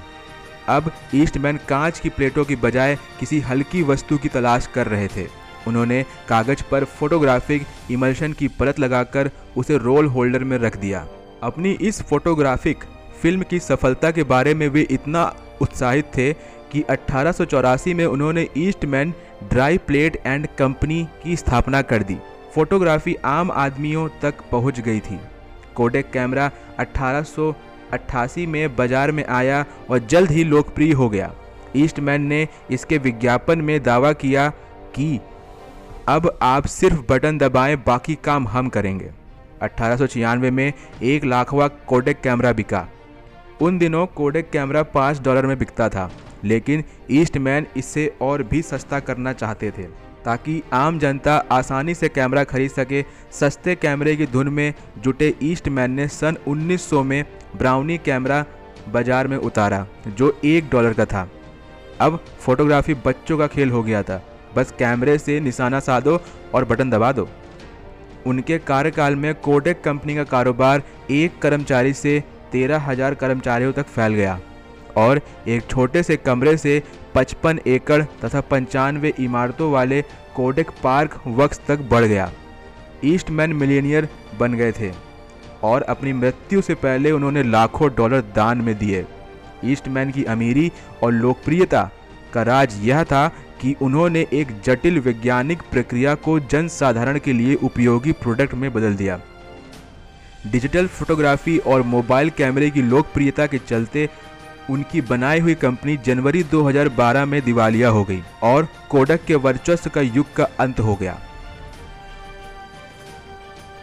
[0.68, 5.26] अब ईस्टमैन कांच की प्लेटों की बजाय किसी हल्की वस्तु की तलाश कर रहे थे।
[5.66, 11.06] उन्होंने कागज़ पर फोटोग्राफिक इमल्शन की परत लगाकर उसे रोल होल्डर में रख दिया।
[11.42, 12.84] अपनी इस फोटोग्राफिक
[13.22, 15.22] फ़िल्म की सफलता के बारे में वे इतना
[15.62, 16.32] उत्साहित थे
[16.72, 19.12] कि अट्ठारह में उन्होंने Eastman,
[19.50, 22.16] dry plate and company की स्थापना कर दी।
[22.54, 25.18] फोटोग्राफी आम आदमियों तक पहुँच गई थी।
[25.76, 31.32] कोडेक कैमरा 1888 में बाज़ार में आया और जल्द ही लोकप्रिय हो गया।
[31.76, 34.48] ईस्टमैन ने इसके विज्ञापन में दावा किया
[34.94, 35.20] कि
[36.08, 39.10] अब आप सिर्फ़ बटन दबाएँ, बाकी काम हम करेंगे।
[39.62, 42.86] अट्ठारह में एक लाखवा कोडेक कैमरा बिका।
[43.60, 46.10] उन दिनों कोडेक कैमरा पाँच डॉलर में बिकता था,
[46.44, 49.82] लेकिन ईस्टमैन इसे और भी सस्ता करना चाहते थे,
[50.24, 55.90] ताकि आम जनता आसानी से कैमरा खरीद सके। सस्ते कैमरे की धुन में जुटे ईस्टमैन
[55.90, 57.24] ने सन 1900 में
[57.56, 58.44] ब्राउनी कैमरा
[58.88, 61.28] बाज़ार में उतारा, जो एक डॉलर का था।
[62.00, 64.22] अब फोटोग्राफी बच्चों का खेल हो गया था।
[64.56, 66.20] बस कैमरे से निशाना साधो
[66.54, 67.28] और बटन दबा दो।
[68.26, 72.22] उनके कार्यकाल में कोडेक कंपनी का कारोबार एक कर्मचारी से
[72.54, 74.38] तेरह हज़ार कर्मचारियों तक फैल गया
[74.98, 76.82] और एक छोटे से कमरे से
[77.16, 80.00] 55 एकड़ तथा पंचानवे इमारतों वाले
[80.36, 82.30] कोडेक पार्क वक्स तक बढ़ गया।
[83.04, 84.08] ईस्टमैन मिलीनियर
[84.40, 84.92] बन गए थे
[85.62, 89.04] और अपनी मृत्यु से पहले उन्होंने लाखों डॉलर दान में दिए।
[89.64, 90.70] ईस्टमैन की अमीरी
[91.02, 91.82] और लोकप्रियता
[92.34, 93.28] का राज यह था
[93.60, 98.94] कि उन्होंने एक जटिल वैज्ञानिक प्रक्रिया को जन साधारण के लिए उपयोगी प्रोडक्ट में बदल
[98.94, 99.20] दिया।
[100.46, 104.08] डिजिटल फोटोग्राफी और मोबाइल कैमरे की लोकप्रियता के चलते
[104.70, 110.00] उनकी बनाई हुई कंपनी जनवरी 2012 में दिवालिया हो गई और कोडक के वर्चस्व का
[110.00, 111.18] युग का अंत हो गया।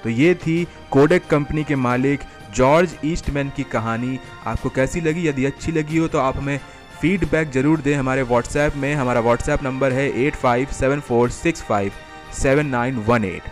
[0.04, 2.20] तो ये थी कोडक कंपनी के मालिक
[2.56, 5.28] जॉर्ज ईस्टमैन की कहानी। आपको कैसी लगी?
[5.28, 6.60] यदि अच्छी लगी हो तो आप हमें
[7.02, 11.62] फीडबैक ज़रूर दें हमारे व्हाट्सएप में। हमारा व्हाट्सएप नंबर है eight five seven four six
[11.64, 11.92] five
[12.34, 13.44] seven nine one eight.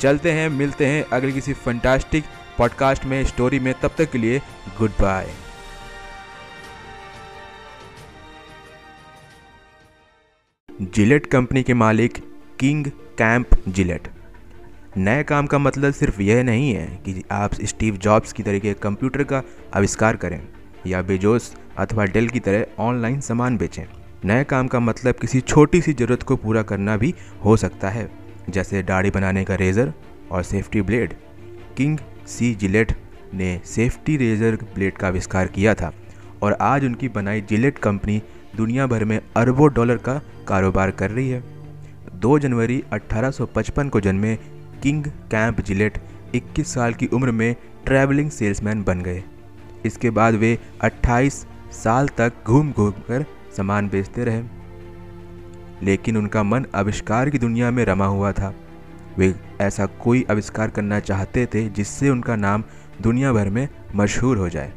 [0.00, 2.24] चलते हैं, मिलते हैं अगले किसी फंटास्टिक
[2.58, 4.38] पॉडकास्ट में स्टोरी में तब तक के लिए
[4.78, 5.28] गुड बाय
[10.94, 12.18] जिलेट कंपनी के मालिक
[12.60, 12.86] किंग
[13.18, 14.08] कैंप जिलेट।
[14.96, 19.22] नए काम का मतलब सिर्फ़ यह नहीं है कि आप स्टीव जॉब्स की तरीके कंप्यूटर
[19.22, 19.42] का
[19.74, 20.40] आविष्कार करें
[20.86, 23.84] या बेजोस अथवा डेल की तरह ऑनलाइन सामान बेचें।
[24.24, 28.08] नए काम का मतलब किसी छोटी सी ज़रूरत को पूरा करना भी हो सकता है,
[28.50, 29.92] जैसे दाढ़ी बनाने का रेज़र
[30.30, 31.14] और safety blade.
[31.76, 32.92] King C Gillette
[33.34, 35.92] ने सेफ्टी रेज़र ब्लेड का आविष्कार किया था
[36.42, 38.22] और आज उनकी बनाई जिलेट कंपनी
[38.56, 41.42] दुनिया भर में अरबों डॉलर का कारोबार कर रही है।
[42.20, 44.36] 2 जनवरी 1855 को जन्मे
[44.82, 45.98] किंग कैंप जिलेट
[46.34, 49.22] 21 साल की उम्र में ट्रैवलिंग सेल्समैन बन गए।
[49.86, 53.24] इसके बाद वे 28 साल तक घूम घूम कर
[53.56, 54.42] सामान बेचते रहे।
[55.82, 58.54] लेकिन उनका मन आविष्कार की दुनिया में रमा हुआ था।
[59.18, 62.64] वे ऐसा कोई आविष्कार करना चाहते थे जिससे उनका नाम
[63.00, 64.72] दुनिया भर में मशहूर हो जाए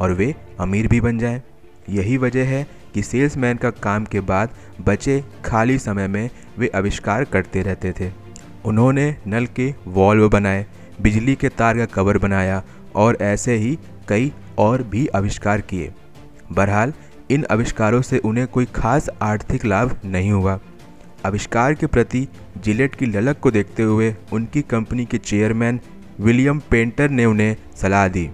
[0.00, 1.42] और वे अमीर भी बन जाएँ।
[1.90, 7.24] यही वजह है कि सेल्समैन का काम के बाद बचे खाली समय में वे आविष्कार
[7.24, 8.10] करते रहते थे।
[8.64, 10.66] उन्होंने नल के वॉल्व बनाए,
[11.02, 12.62] बिजली के तार का कवर बनाया
[12.94, 15.92] और ऐसे ही कई और भी आविष्कार किए।
[16.52, 16.92] बहरहाल,
[17.30, 20.58] इन आविष्कारों से उन्हें कोई खास आर्थिक लाभ नहीं हुआ।
[21.26, 22.26] आविष्कार के प्रति
[22.64, 25.80] जिलेट की ललक को देखते हुए उनकी कंपनी के चेयरमैन
[26.20, 28.24] विलियम पेंटर ने उन्हें सलाह दी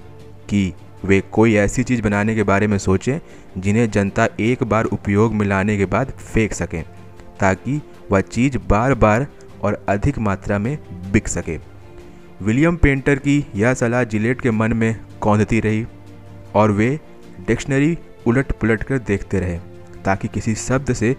[0.48, 0.72] कि
[1.04, 3.18] वे कोई ऐसी चीज़ बनाने के बारे में सोचें
[3.60, 6.82] जिन्हें जनता एक बार उपयोग में लाने के बाद फेंक सकें,
[7.40, 9.26] ताकि वह चीज़ बार बार
[9.62, 10.76] और अधिक मात्रा में
[11.12, 11.58] बिक सके।
[12.42, 15.86] विलियम पेंटर की यह सलाह जिलेट के मन में कौंधती रही
[16.54, 16.98] और वे
[17.46, 17.96] डिक्शनरी
[18.26, 19.58] उलट पुलट कर देखते रहे,
[20.04, 21.14] ताकि किसी शब्द से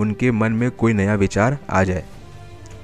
[0.00, 2.04] उनके मन में कोई नया विचार आ जाए।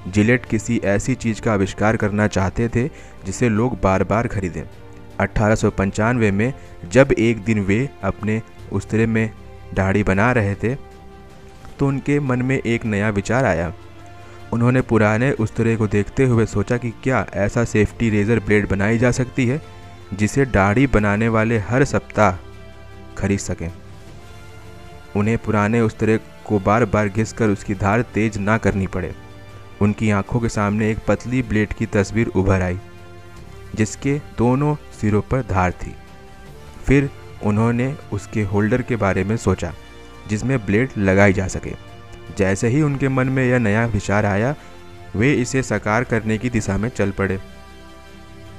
[0.07, 2.87] जिलेट किसी ऐसी चीज़ का आविष्कार करना चाहते थे,
[3.25, 4.63] जिसे लोग बार बार खरीदें
[5.19, 6.53] अट्ठारह में
[6.91, 9.29] जब एक दिन वे अपने उस्तरे में
[9.73, 10.75] दाढ़ी बना रहे थे
[11.79, 13.73] तो उनके मन में एक नया विचार आया।
[14.53, 19.11] उन्होंने पुराने उस्तरे को देखते हुए सोचा कि क्या ऐसा सेफ्टी रेज़र ब्लेड बनाई जा
[19.11, 19.61] सकती है,
[20.13, 22.37] जिसे दाढ़ी बनाने वाले हर सप्ताह
[23.17, 23.71] खरीद सकें।
[25.15, 29.15] उन्हें पुराने उस्तरे को बार बार घिस उसकी धार तेज ना करनी पड़े।
[29.81, 32.79] उनकी आँखों के सामने एक पतली ब्लेड की तस्वीर उभर आई,
[33.75, 35.95] जिसके दोनों सिरों पर धार थी।
[36.85, 37.09] फिर
[37.43, 39.73] उन्होंने उसके होल्डर के बारे में सोचा,
[40.29, 41.73] जिसमें ब्लेड लगाई जा सके।
[42.37, 44.55] जैसे ही उनके मन में यह नया विचार आया,
[45.15, 47.39] वे इसे साकार करने की दिशा में चल पड़े।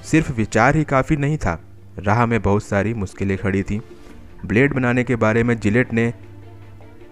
[0.05, 1.62] सिर्फ़ विचार ही काफ़ी नहीं था।
[1.98, 3.81] राह में बहुत सारी मुश्किलें खड़ी थीं।
[4.46, 6.14] ब्लेड बनाने के बारे में जिलेट ने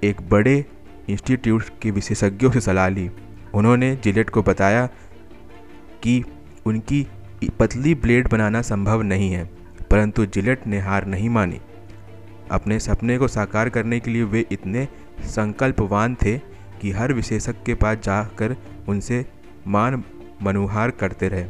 [0.05, 0.65] एक बड़े
[1.11, 3.11] इंस्टीट्यूट के विशेषज्ञों से सलाह ली।
[3.55, 4.87] उन्होंने जिलेट को बताया
[6.03, 6.23] कि
[6.67, 7.07] उनकी
[7.61, 9.45] पतली ब्लेड बनाना संभव नहीं है,
[9.91, 11.61] परंतु जिलेट ने हार नहीं मानी।
[12.51, 14.87] अपने सपने को साकार करने के लिए वे इतने
[15.27, 16.37] संकल्पवान थे
[16.81, 18.57] कि हर विशेषज्ञ के पास जाकर
[18.89, 19.25] उनसे
[19.67, 20.03] मान
[20.43, 21.47] मनुहार करते रहे।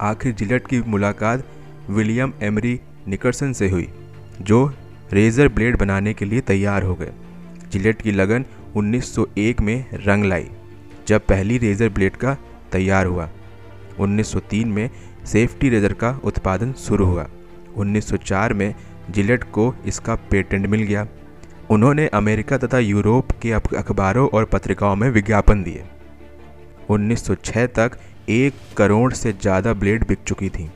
[0.00, 1.44] आखिर जिलेट की मुलाकात
[1.90, 3.88] विलियम एमरी निकर्सन से हुई,
[4.40, 4.66] जो
[5.12, 7.12] रेज़र ब्लेड बनाने के लिए तैयार हो गए।
[7.72, 8.44] जिलेट की लगन
[8.76, 10.46] 1901 में रंग लाई,
[11.08, 12.36] जब पहली रेज़र ब्लेड का
[12.72, 13.28] तैयार हुआ।
[13.98, 14.88] 1903 में
[15.26, 17.26] सेफ्टी रेज़र का उत्पादन शुरू हुआ।
[17.76, 18.74] 1904 में
[19.10, 21.06] जिलेट को इसका पेटेंट मिल गया।
[21.70, 25.84] उन्होंने अमेरिका तथा यूरोप के अखबारों और पत्रिकाओं में विज्ञापन दिए।
[26.90, 30.68] 1906 तक एक करोड़ से ज़्यादा ब्लेड बिक चुकी थी,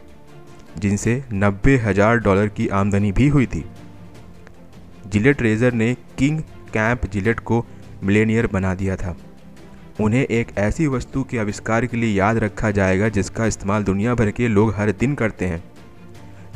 [0.79, 3.65] जिनसे नब्बे हज़ार डॉलर की आमदनी भी हुई थी।
[5.07, 6.41] जिलेट रेजर ने किंग
[6.75, 7.65] कैंप जिलेट को
[8.03, 9.17] मिलेनियर बना दिया था।
[10.01, 14.31] उन्हें एक ऐसी वस्तु के आविष्कार के लिए याद रखा जाएगा जिसका इस्तेमाल दुनिया भर
[14.31, 15.63] के लोग हर दिन करते हैं।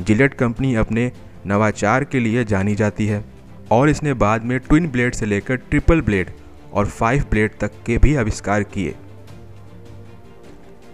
[0.01, 1.11] जिलेट कंपनी अपने
[1.47, 3.23] नवाचार के लिए जानी जाती है
[3.71, 6.31] और इसने बाद में ट्विन ब्लेड से लेकर ट्रिपल ब्लेड
[6.73, 8.95] और फाइव ब्लेड तक के भी आविष्कार किए।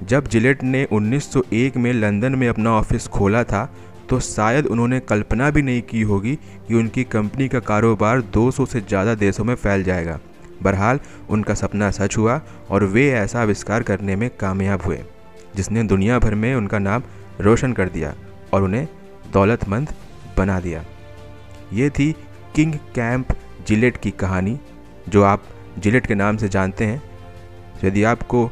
[0.03, 3.63] जब जिलेट ने 1901 में लंदन में अपना ऑफ़िस खोला था
[4.09, 6.35] तो शायद उन्होंने कल्पना भी नहीं की होगी
[6.67, 10.19] कि उनकी कंपनी का कारोबार 200 से ज़्यादा देशों में फैल जाएगा।
[10.63, 12.39] बहरहाल, उनका सपना सच हुआ
[12.69, 14.99] और वे ऐसा आविष्कार करने में कामयाब हुए,
[15.55, 17.03] जिसने दुनिया भर में उनका नाम
[17.41, 18.13] रोशन कर दिया
[18.53, 18.87] और उन्हें
[19.33, 19.93] दौलतमंद
[20.37, 20.83] बना दिया।
[21.73, 22.11] ये थी
[22.55, 23.35] किंग कैंप
[23.67, 24.57] जिलेट की कहानी,
[25.09, 25.43] जो आप
[25.79, 27.01] जिलेट के नाम से जानते हैं।
[27.83, 28.49] यदि आपको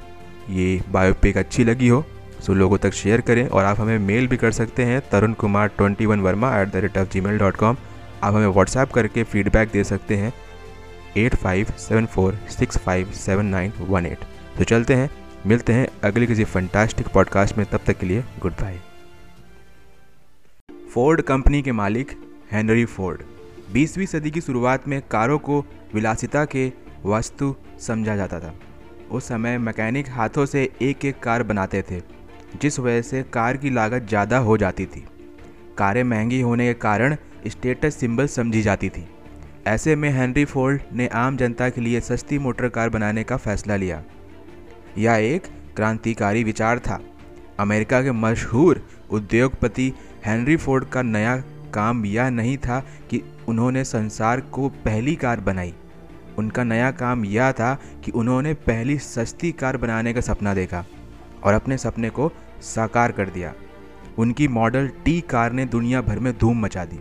[0.49, 2.03] ये बायोपिक अच्छी लगी हो
[2.47, 5.67] तो लोगों तक शेयर करें और आप हमें मेल भी कर सकते हैं Tarun Kumar
[5.67, 7.77] twenty one Verma at the rate of G mail dot com
[8.23, 10.33] आप हमें व्हाट्सएप करके फीडबैक दे सकते हैं
[11.17, 14.19] eight five seven four six five seven nine one eight
[14.57, 15.09] तो चलते हैं,
[15.47, 18.79] मिलते हैं अगले किसी फंटास्टिक पॉडकास्ट में, तब तक के लिए गुड बाय
[20.93, 22.11] फोर्ड कंपनी के मालिक
[22.51, 23.21] हेनरी फोर्ड
[23.73, 26.71] 20वीं सदी की शुरुआत में कारों को विलासिता के
[27.05, 28.53] वस्तु समझा जाता था।
[29.11, 32.01] उस समय मैकेनिक हाथों से एक एक कार बनाते थे।
[32.61, 35.05] जिस वजह से कार की लागत ज़्यादा हो जाती थी।
[35.77, 37.15] कारें महँगी होने के कारण
[37.47, 39.07] स्टेटस सिंबल समझी जाती थी।
[39.67, 43.75] ऐसे में हेनरी फोर्ड ने आम जनता के लिए सस्ती मोटर कार बनाने का फैसला
[43.75, 44.01] लिया।
[44.97, 46.99] यह एक क्रांतिकारी विचार था।
[47.59, 49.91] अमेरिका के मशहूर उद्योगपति
[50.25, 51.35] हेनरी फोर्ड का नया
[51.73, 55.73] काम यह नहीं था कि उन्होंने संसार को पहली कार बनाई।
[56.37, 57.73] उनका नया काम यह था
[58.05, 60.83] कि उन्होंने पहली सस्ती कार बनाने का सपना देखा
[61.43, 62.31] और अपने सपने को
[62.63, 63.53] साकार कर दिया।
[64.17, 66.99] उनकी मॉडल टी कार ने दुनिया भर में धूम मचा दी।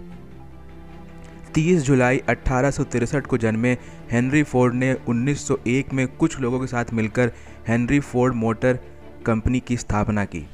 [1.55, 3.77] 30 जुलाई अट्ठारह को जन्मे
[4.11, 7.33] हेनरी फोर्ड ने 1901 में कुछ लोगों के साथ मिलकर
[7.69, 8.79] हेनरी फोर्ड मोटर
[9.27, 10.47] कंपनी की स्थापना की।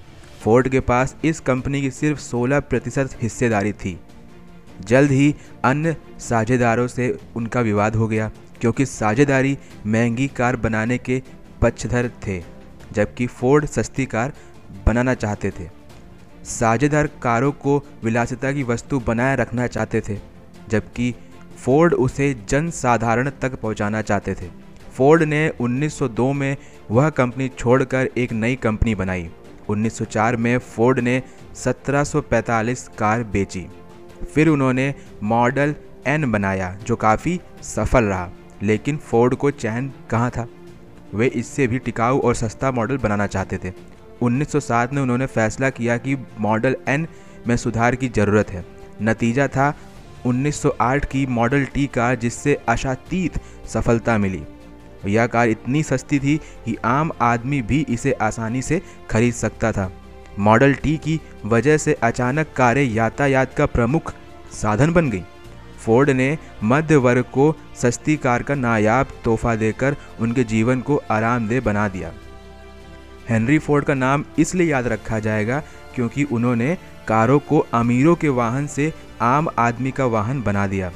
[0.42, 3.98] फोर्ड के पास इस कंपनी की सिर्फ़ 16 प्रतिशत हिस्सेदारी थी।
[4.80, 11.22] जल्द ही अन्य साझेदारों से उनका विवाद हो गया, क्योंकि साझेदारी महँगी कार बनाने के
[11.62, 12.42] पक्षधर थे,
[12.92, 14.32] जबकि फोर्ड सस्ती कार
[14.88, 15.68] बनाना चाहते थे।
[16.44, 20.18] साझेदार कारों को विलासिता की वस्तु बनाए रखना चाहते थे,
[20.68, 21.14] जबकि
[21.64, 24.48] फोर्ड उसे जन साधारण तक पहुंचाना चाहते थे।
[24.92, 26.56] फोर्ड ने 1902 में
[26.90, 29.28] वह कंपनी छोड़कर एक नई कंपनी बनाई।
[29.68, 31.22] 1904 में फोर्ड ने
[31.54, 33.66] 1745 कार बेची।
[34.34, 35.74] फिर उन्होंने मॉडल
[36.06, 38.30] एन बनाया, जो काफ़ी सफल रहा,
[38.62, 40.46] लेकिन फोर्ड को चैन कहाँ था?
[41.14, 43.72] वे इससे भी टिकाऊ और सस्ता मॉडल बनाना चाहते थे।
[44.22, 47.06] 1907 में उन्होंने फैसला किया कि मॉडल एन
[47.46, 48.64] में सुधार की ज़रूरत है।
[49.02, 49.74] नतीजा था
[50.26, 54.42] 1908 की मॉडल टी कार जिससे आशातीत सफलता मिली।
[55.06, 59.92] यह कार इतनी सस्ती थी कि आम आदमी भी इसे आसानी से खरीद सकता था।
[60.38, 64.14] मॉडल टी की वजह से अचानक कारें यातायात का प्रमुख
[64.52, 65.22] साधन बन गई।
[65.86, 71.60] फोर्ड ने मध्य वर्ग को सस्ती कार का नायाब तोहफा देकर उनके जीवन को आरामदेह
[71.60, 72.12] बना दिया।
[73.28, 75.62] हेनरी फोर्ड का नाम इसलिए याद रखा जाएगा
[75.94, 76.76] क्योंकि उन्होंने
[77.08, 80.90] कारों को अमीरों के वाहन से आम आदमी का वाहन बना दिया।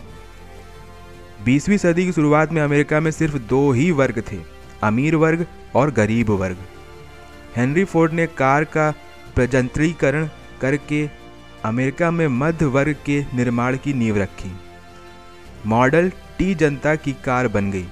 [1.45, 4.39] बीसवीं सदी की शुरुआत में अमेरिका में सिर्फ़ दो ही वर्ग थे,
[4.83, 6.57] अमीर वर्ग और गरीब वर्ग।
[7.57, 8.91] हेनरी फोर्ड ने कार का
[9.35, 10.29] प्रजंत्रीकरण
[10.61, 11.09] करके
[11.65, 14.53] अमेरिका में मध्य वर्ग के निर्माण की नींव रखी।
[15.67, 17.87] मॉडल टी जनता की कार बन गई।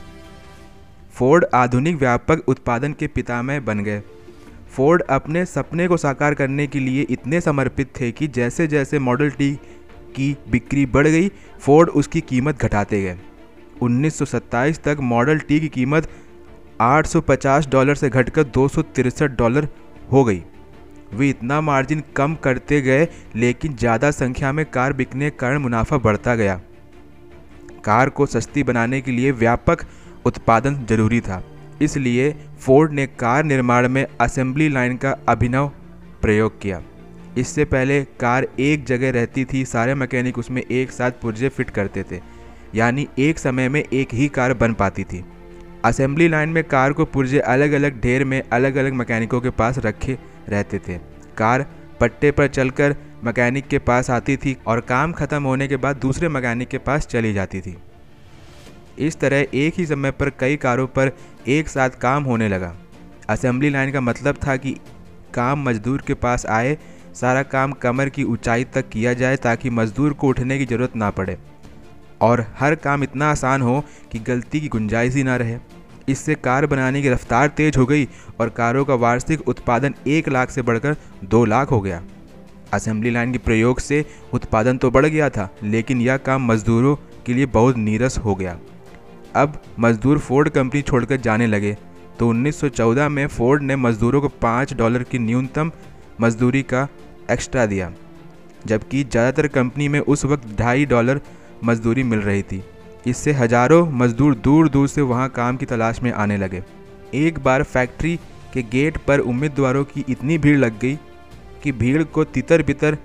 [1.12, 4.03] फोर्ड आधुनिक व्यापक उत्पादन के पितामह बन गए।
[4.70, 9.30] फोर्ड अपने सपने को साकार करने के लिए इतने समर्पित थे कि जैसे जैसे मॉडल
[9.30, 9.50] टी
[10.16, 11.28] की बिक्री बढ़ गई,
[11.61, 13.18] फोर्ड उसकी कीमत घटाते गए।
[13.83, 16.09] 1927 तक मॉडल टी की कीमत
[16.80, 18.68] 850 डॉलर से घटकर दो
[19.20, 19.68] डॉलर
[20.12, 20.42] हो गई।
[21.14, 25.98] वे इतना मार्जिन कम करते गए, लेकिन ज़्यादा संख्या में कार बिकने के कारण मुनाफा
[25.98, 26.61] बढ़ता गया।
[27.85, 29.85] कार को सस्ती बनाने के लिए व्यापक
[30.24, 31.42] उत्पादन ज़रूरी था।
[31.82, 35.70] इसलिए फोर्ड ने कार निर्माण में असेंबली लाइन का अभिनव
[36.22, 36.82] प्रयोग किया।
[37.38, 42.02] इससे पहले कार एक जगह रहती थी, सारे मैकेनिक उसमें एक साथ पुर्जे फिट करते
[42.02, 42.20] थे,
[42.74, 45.24] यानी एक समय में एक ही कार बन पाती थी।
[45.84, 49.78] असेंबली लाइन में कार को पुर्जे अलग अलग ढेर में अलग अलग मैकेनिकों के पास
[49.78, 50.98] रखे रहते थे।
[51.38, 51.66] कार
[52.00, 56.28] पट्टे पर चलकर मैकेनिक के पास आती थी और काम खत्म होने के बाद दूसरे
[56.28, 57.76] मैकेनिक के पास चली जाती थी।
[59.01, 61.11] इस तरह एक ही समय पर कई कारों पर
[61.48, 62.74] एक साथ काम होने लगा।
[63.28, 64.76] असेंबली लाइन का मतलब था कि
[65.34, 66.76] काम मजदूर के पास आए,
[67.14, 71.11] सारा काम कमर की ऊंचाई तक किया जाए ताकि मजदूर को उठने की ज़रूरत ना
[71.11, 71.38] पड़े।
[72.20, 75.59] और हर काम इतना आसान हो कि गलती की गुंजाइश ही ना रहे।
[76.09, 78.09] इससे कार बनाने की रफ्तार तेज हो गई
[78.40, 82.03] और कारों का वार्षिक उत्पादन एक लाख से बढ़कर दो लाख हो गया।
[82.72, 86.96] असेंबली लाइन के प्रयोग से उत्पादन तो बढ़ गया था, लेकिन यह काम मजदूरों
[87.26, 88.59] के लिए बहुत नीरस हो गया।
[89.37, 91.76] अब मजदूर फोर्ड कंपनी छोड़कर जाने लगे।
[92.18, 95.70] तो 1914 में फोर्ड ने मजदूरों को पाँच डॉलर की न्यूनतम
[96.20, 96.87] मजदूरी का
[97.31, 97.93] एक्स्ट्रा दिया,
[98.66, 101.20] जबकि ज़्यादातर कंपनी में उस वक्त ढाई डॉलर
[101.64, 102.62] मजदूरी मिल रही थी।
[103.07, 106.62] इससे हज़ारों मजदूर दूर दूर से वहाँ काम की तलाश में आने लगे।
[107.16, 108.16] एक बार फैक्ट्री
[108.53, 110.99] के गेट पर उम्मीदवारों की इतनी भीड़ लग गई
[111.62, 112.97] कि भीड़ को तितर बितर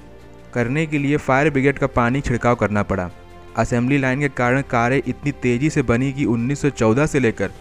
[0.54, 3.10] करने के लिए फायर ब्रिगेड का पानी छिड़काव करना पड़ा।
[3.58, 7.52] असेंबली लाइन के कारण कारें इतनी तेज़ी से बनी कि 1914 से लेकर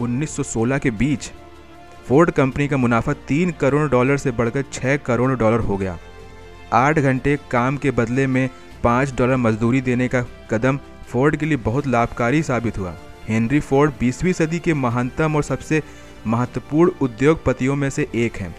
[0.00, 1.30] 1916 के बीच
[2.08, 5.98] फोर्ड कंपनी का मुनाफा तीन करोड़ डॉलर से बढ़कर छः करोड़ डॉलर हो गया।
[6.72, 8.48] आठ घंटे काम के बदले में
[8.84, 10.78] पाँच डॉलर मजदूरी देने का कदम
[11.08, 12.94] फोर्ड के लिए बहुत लाभकारी साबित हुआ।
[13.28, 15.82] हेनरी फोर्ड 20वीं सदी के महानतम और सबसे
[16.26, 18.54] महत्वपूर्ण उद्योगपतियों में से एक हैं।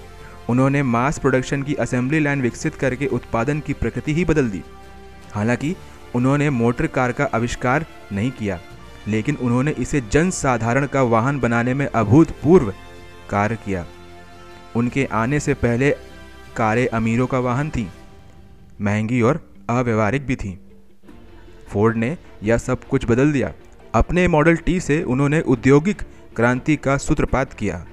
[0.49, 4.61] उन्होंने मास प्रोडक्शन की असेंबली लाइन विकसित करके उत्पादन की प्रकृति ही बदल दी।
[5.33, 5.75] हालाँकि
[6.15, 8.59] उन्होंने मोटर कार का आविष्कार नहीं किया,
[9.07, 12.73] लेकिन उन्होंने इसे जन साधारण का वाहन बनाने में अभूतपूर्व
[13.29, 13.85] कार्य किया।
[14.75, 15.91] उनके आने से पहले
[16.55, 17.87] कारें अमीरों का वाहन थी,
[18.81, 19.39] महँगी और
[19.69, 20.59] अव्यवहारिक भी थी।
[21.67, 23.51] फोर्ड ने यह सब कुछ बदल दिया।
[23.95, 26.01] अपने मॉडल टी से उन्होंने औद्योगिक
[26.35, 27.85] क्रांति का सूत्रपात किया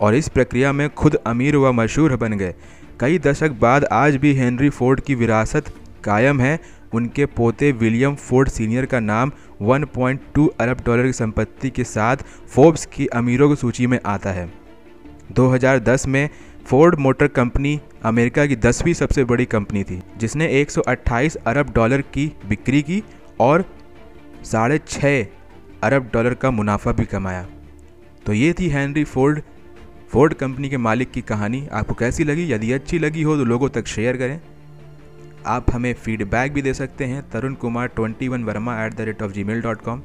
[0.00, 2.54] और इस प्रक्रिया में खुद अमीर व मशहूर बन गए।
[3.00, 5.72] कई दशक बाद आज भी हेनरी फोर्ड की विरासत
[6.04, 6.58] कायम है
[6.94, 9.32] उनके पोते विलियम फोर्ड सीनियर का नाम
[9.62, 12.16] 1.2 अरब डॉलर की संपत्ति के साथ
[12.48, 14.52] फोर्ब्स की अमीरों की सूची में आता है।
[15.32, 16.28] 2010 में
[16.66, 22.32] फोर्ड मोटर कंपनी अमेरिका की दसवीं सबसे बड़ी कंपनी थी, जिसने 128 अरब डॉलर की
[22.48, 23.02] बिक्री की
[23.40, 23.64] और
[24.44, 25.26] साढ़े छः
[25.82, 27.46] अरब डॉलर का मुनाफा भी कमाया।
[28.26, 29.40] तो ये थी हेनरी फोर्ड
[30.08, 32.52] फोर्ड कंपनी के मालिक की कहानी। आपको कैसी लगी?
[32.52, 34.40] यदि अच्छी लगी हो तो लोगों तक शेयर करें।
[35.46, 39.22] आप हमें फीडबैक भी दे सकते हैं, Tarun Kumar twenty one Verma at the rate
[39.22, 40.02] of G mail dot com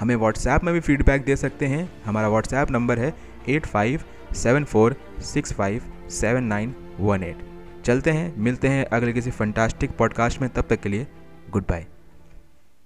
[0.00, 3.14] हमें व्हाट्सएप में भी फीडबैक दे सकते हैं, हमारा व्हाट्सएप नंबर है
[3.48, 4.02] eight five
[4.34, 7.44] seven four six five seven nine one eight
[7.84, 11.06] चलते हैं, मिलते हैं अगले किसी फंटास्टिक पॉडकास्ट में, तब तक के लिए
[11.50, 11.86] गुड बाय